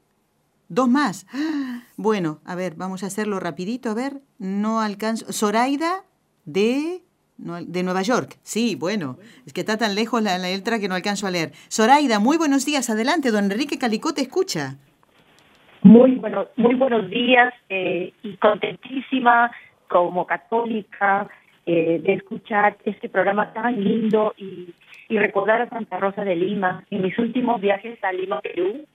[0.69, 1.25] Dos más.
[1.33, 1.83] ¡Ah!
[1.97, 5.31] Bueno, a ver, vamos a hacerlo rapidito, a ver, no alcanzo.
[5.31, 6.03] Zoraida
[6.45, 7.03] de,
[7.41, 8.37] de Nueva York.
[8.43, 11.51] Sí, bueno, es que está tan lejos la, la letra que no alcanzo a leer.
[11.69, 14.77] Zoraida, muy buenos días, adelante, don Enrique Calicó te escucha.
[15.83, 19.51] Muy buenos, muy buenos días eh, y contentísima
[19.87, 21.27] como católica
[21.65, 24.73] eh, de escuchar este programa tan lindo y,
[25.09, 26.85] y recordar a Santa Rosa de Lima.
[26.91, 28.85] En mis últimos viajes a Lima, Perú,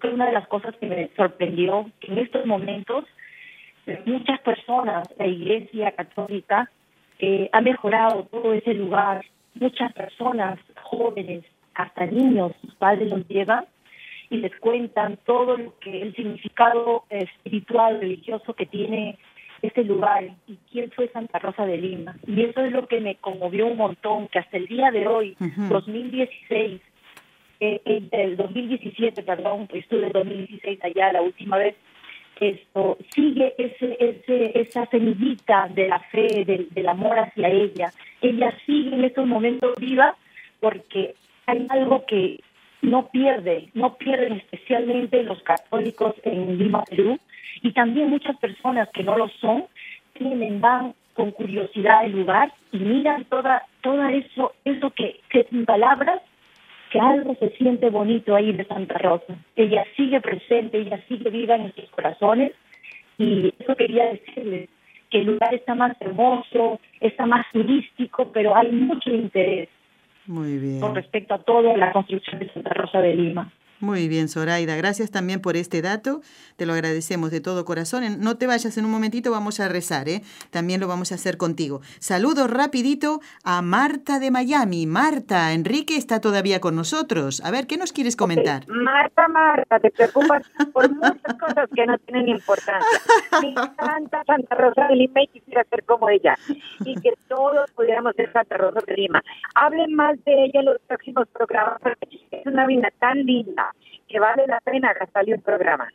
[0.00, 3.04] fue una de las cosas que me sorprendió que en estos momentos
[4.06, 6.70] muchas personas, la Iglesia Católica,
[7.22, 9.24] eh, ha mejorado todo ese lugar.
[9.54, 11.44] Muchas personas, jóvenes,
[11.74, 13.64] hasta niños, sus padres los llevan
[14.28, 19.18] y les cuentan todo lo que el significado eh, espiritual, religioso que tiene
[19.62, 22.16] este lugar y quién fue Santa Rosa de Lima.
[22.26, 25.36] Y eso es lo que me conmovió un montón, que hasta el día de hoy,
[25.38, 25.68] Ujú.
[25.68, 26.80] 2016,
[27.60, 31.76] eh, eh, el 2017, perdón, estuve en 2016 allá la última vez,
[32.50, 37.92] esto sigue ese, ese, esa semillita de la fe, del, amor hacia ella.
[38.20, 40.16] Ella sigue en estos momentos viva
[40.60, 41.14] porque
[41.46, 42.40] hay algo que
[42.82, 47.18] no pierde, no pierden especialmente los católicos en Lima, Perú,
[47.62, 49.64] y también muchas personas que no lo son,
[50.14, 55.64] tienen, van con curiosidad al lugar y miran toda, todo eso, eso que, que sin
[55.64, 56.21] palabras,
[56.92, 59.34] que algo se siente bonito ahí de Santa Rosa.
[59.56, 62.52] Ella sigue presente, ella sigue viva en nuestros corazones
[63.16, 64.68] y eso quería decirles,
[65.10, 69.68] que el lugar está más hermoso, está más turístico, pero hay mucho interés
[70.26, 70.80] Muy bien.
[70.80, 73.50] con respecto a toda la construcción de Santa Rosa de Lima.
[73.82, 74.76] Muy bien, Zoraida.
[74.76, 76.20] Gracias también por este dato.
[76.54, 78.20] Te lo agradecemos de todo corazón.
[78.20, 80.22] No te vayas en un momentito, vamos a rezar, ¿eh?
[80.52, 81.80] También lo vamos a hacer contigo.
[81.98, 84.86] Saludo rapidito a Marta de Miami.
[84.86, 87.44] Marta, Enrique está todavía con nosotros.
[87.44, 88.68] A ver, ¿qué nos quieres comentar?
[88.68, 92.86] Marta, Marta, te preocupas por muchas cosas que no tienen importancia.
[93.40, 96.38] Me encanta Santa Rosa de Lima y quisiera ser como ella.
[96.84, 99.20] Y que todos pudiéramos ser Santa Rosa de Lima.
[99.56, 103.71] Hablen más de ella en los próximos programas porque es una vida tan linda
[104.12, 105.88] que vale la pena gastarle un programa.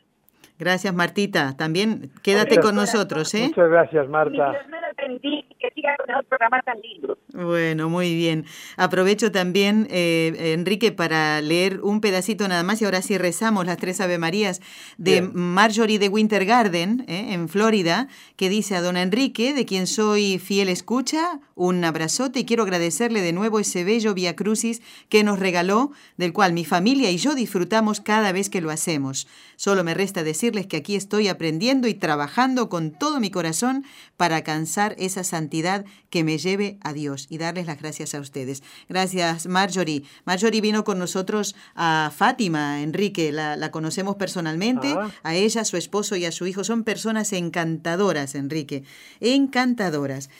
[0.58, 1.56] Gracias, Martita.
[1.56, 2.94] También quédate Muchas con gracias.
[2.94, 3.48] nosotros, ¿eh?
[3.48, 4.50] Muchas gracias, Marta.
[4.50, 7.18] Dios me la bendiga y que siga con esos programas tan lindos.
[7.32, 8.44] Bueno, muy bien.
[8.76, 13.76] Aprovecho también, eh, Enrique, para leer un pedacito nada más y ahora sí rezamos las
[13.76, 14.60] tres Ave Marías
[14.96, 19.86] de Marjorie de Winter Garden, eh, en Florida, que dice a don Enrique, de quien
[19.86, 25.22] soy fiel escucha, un abrazote y quiero agradecerle de nuevo ese bello Via Crucis que
[25.22, 29.28] nos regaló, del cual mi familia y yo disfrutamos cada vez que lo hacemos.
[29.56, 33.84] Solo me resta decirles que aquí estoy aprendiendo y trabajando con todo mi corazón
[34.16, 38.62] para alcanzar esa santidad que me lleve a Dios y darles las gracias a ustedes.
[38.88, 40.04] Gracias, Marjorie.
[40.24, 45.10] Marjorie vino con nosotros a Fátima, Enrique, la, conocemos personalmente, ah.
[45.22, 46.64] a ella, a su esposo y a su hijo.
[46.64, 48.84] Son personas encantadoras, Enrique,
[49.20, 50.30] encantadoras.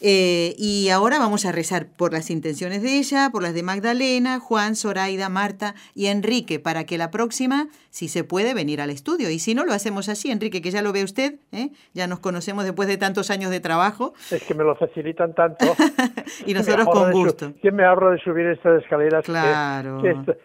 [0.00, 4.38] Eh, y ahora vamos a rezar por las intenciones de ella, por las de Magdalena,
[4.38, 9.30] Juan, Zoraida, Marta y Enrique, para que la próxima, si se puede, venir al estudio.
[9.30, 11.70] Y si no, lo hacemos así, Enrique, que ya lo ve usted, ¿eh?
[11.94, 14.14] ya nos conocemos después de tantos años de trabajo.
[14.30, 15.66] Es que me lo facilitan tanto.
[16.46, 17.52] y nosotros con gusto.
[17.60, 19.24] ¿Quién me ahorro de subir estas escaleras?
[19.24, 20.00] Claro.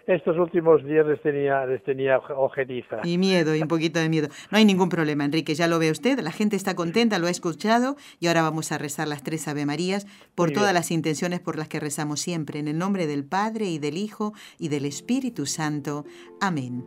[0.07, 2.97] estos últimos días les tenía, les tenía ojeriza.
[3.03, 4.29] Y miedo, y un poquito de miedo.
[4.49, 7.31] No hay ningún problema, Enrique, ya lo ve usted, la gente está contenta, lo ha
[7.31, 11.57] escuchado y ahora vamos a rezar las tres Ave Marías por todas las intenciones por
[11.57, 15.45] las que rezamos siempre, en el nombre del Padre y del Hijo y del Espíritu
[15.45, 16.05] Santo.
[16.41, 16.85] Amén.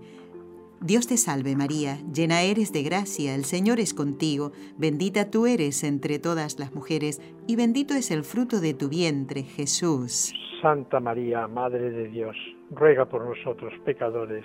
[0.80, 5.82] Dios te salve María, llena eres de gracia, el Señor es contigo, bendita tú eres
[5.82, 10.34] entre todas las mujeres, y bendito es el fruto de tu vientre, Jesús.
[10.61, 12.36] Santa María, Madre de Dios,
[12.70, 14.44] ruega por nosotros pecadores,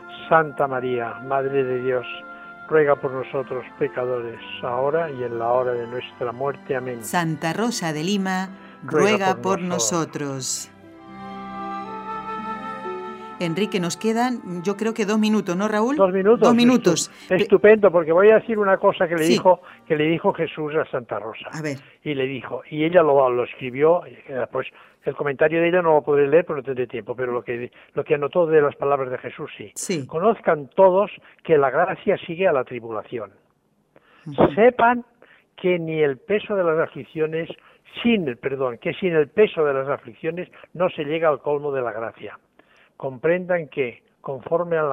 [0.31, 2.05] Santa María, Madre de Dios,
[2.69, 6.73] ruega por nosotros pecadores, ahora y en la hora de nuestra muerte.
[6.73, 7.03] Amén.
[7.03, 8.47] Santa Rosa de Lima,
[8.81, 10.70] ruega, por, nosotros.
[13.45, 15.95] Enrique, nos quedan, yo creo que dos minutos, ¿no, Raúl?
[15.95, 16.39] Dos minutos.
[16.41, 17.11] Dos minutos.
[17.29, 20.85] Estupendo, porque voy a decir una cosa que le dijo que le dijo Jesús a
[20.89, 21.49] Santa Rosa.
[21.51, 21.77] A ver.
[22.03, 24.01] Y le dijo, y ella lo, lo escribió,
[24.51, 24.67] pues
[25.03, 27.71] el comentario de ella no lo podré leer porque no tendré tiempo, pero lo que,
[27.93, 30.05] lo que anotó de las palabras de Jesús sí.
[30.05, 31.11] Conozcan todos
[31.43, 33.31] que la gracia sigue a la tribulación.
[34.55, 35.03] Sepan
[35.55, 37.49] que ni el peso de las aflicciones,
[38.03, 41.71] sin el perdón, que sin el peso de las aflicciones no se llega al colmo
[41.71, 42.37] de la gracia.
[43.01, 44.91] Comprendan que, conforme al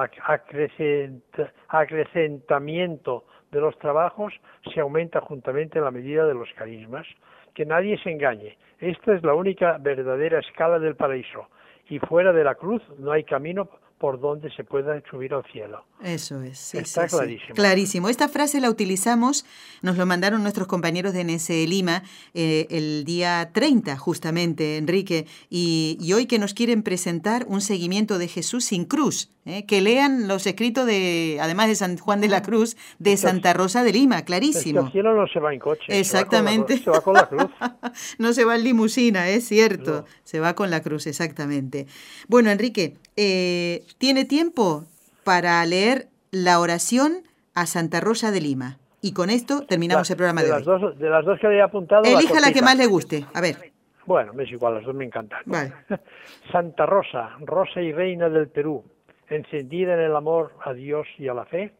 [1.67, 4.33] acrecentamiento de los trabajos,
[4.73, 7.05] se aumenta juntamente la medida de los carismas.
[7.53, 11.49] Que nadie se engañe, esta es la única verdadera escala del paraíso
[11.87, 15.83] y fuera de la cruz no hay camino por donde se pueda subir al cielo.
[16.01, 16.57] Eso es.
[16.57, 17.53] Sí, Está clarísimo.
[17.53, 18.09] Clarísimo.
[18.09, 19.45] Esta frase la utilizamos,
[19.81, 25.97] nos lo mandaron nuestros compañeros de NSE Lima eh, el día 30, justamente, Enrique, y,
[26.13, 30.47] hoy que nos quieren presentar un seguimiento de Jesús sin cruz, eh, que lean los
[30.47, 34.81] escritos de, además de San Juan de la Cruz, de Santa Rosa de Lima, clarísimo.
[34.81, 35.99] El cielo no se va en coche.
[35.99, 36.77] Exactamente.
[36.77, 37.49] Se va con la, cruz.
[38.19, 40.05] no se va en limusina, es cierto.
[40.23, 41.87] Se va con la cruz, exactamente.
[42.27, 44.85] Bueno, Enrique, eh, ¿tiene tiempo?
[45.29, 47.21] para leer la oración
[47.53, 48.79] a Santa Rosa de Lima.
[48.99, 51.65] Y con esto terminamos el programa de, de las Dos, de las dos que había
[51.65, 52.01] apuntado.
[52.03, 53.25] Elija la, que más le guste.
[53.35, 53.71] A ver.
[54.07, 55.43] Bueno, me es igual, las dos me encantan.
[56.51, 58.83] Santa Rosa, Rosa y Reina del Perú,
[59.29, 61.71] encendida en el amor a Dios y a la fe,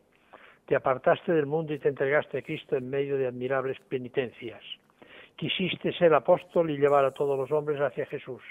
[0.66, 4.62] te apartaste del mundo y te entregaste a Cristo en medio de admirables penitencias.
[5.36, 8.42] Quisiste ser apóstol y llevar a todos los hombres hacia Jesús.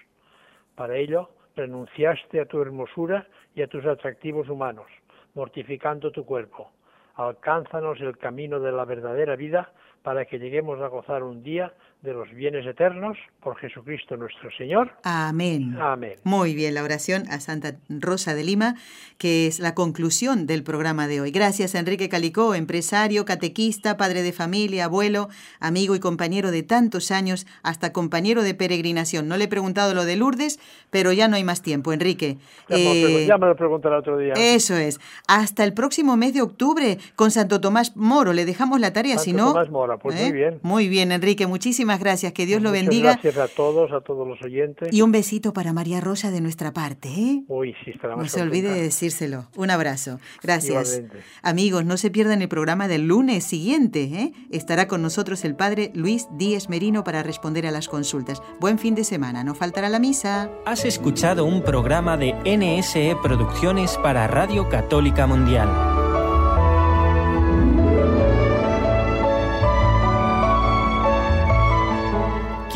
[0.75, 4.87] Para ello, renunciaste a tu hermosura y a tus atractivos humanos,
[5.35, 6.73] mortificando tu cuerpo.
[7.15, 9.73] Alcánzanos el camino de la verdadera vida
[10.03, 11.73] para que lleguemos a gozar un día
[12.03, 14.93] de los bienes eternos por Jesucristo nuestro Señor.
[15.03, 15.77] Amén.
[15.81, 16.15] Amén.
[16.23, 18.77] Muy bien, la oración a Santa Rosa de Lima,
[19.19, 21.33] que es la conclusión del programa de hoy.
[21.33, 25.29] Gracias Enrique Calicó, empresario, catequista, padre de familia, abuelo,
[25.59, 29.27] amigo y compañero de tantos años, hasta compañero de peregrinación.
[29.27, 32.39] No le he preguntado lo de Lourdes, pero ya no hay más tiempo, Enrique.
[32.69, 34.35] Ya, me, eh, lo preguntaré otro día.
[34.37, 35.01] Eso es.
[35.27, 38.33] Hasta el próximo mes de octubre con Santo Tomás Moro.
[38.33, 39.49] Le dejamos la tarea, si no...
[39.49, 40.33] Tomás Moro, pues muy ¿eh?
[40.33, 40.61] bien.
[40.63, 43.13] Muy bien, Enrique, muchísimas gracias, que Dios lo Muchas bendiga.
[43.13, 44.93] Gracias a todos, a todos los oyentes.
[44.93, 47.09] Y un besito para María Rosa de nuestra parte.
[47.09, 47.43] ¿eh?
[47.49, 49.47] Uy, sí, estará No más se olvide de decírselo.
[49.57, 50.19] Un abrazo.
[50.43, 50.93] Gracias.
[50.93, 51.25] Igualmente.
[51.43, 54.03] Amigos, no se pierdan el programa del lunes siguiente.
[54.05, 54.33] ¿eh?
[54.51, 58.43] Estará con nosotros el padre Luis Díez Merino para responder a las consultas.
[58.61, 59.45] Buen fin de semana.
[59.45, 60.51] No faltará la misa.
[60.67, 65.98] Has escuchado un programa de NSE Producciones para Radio Católica Mundial.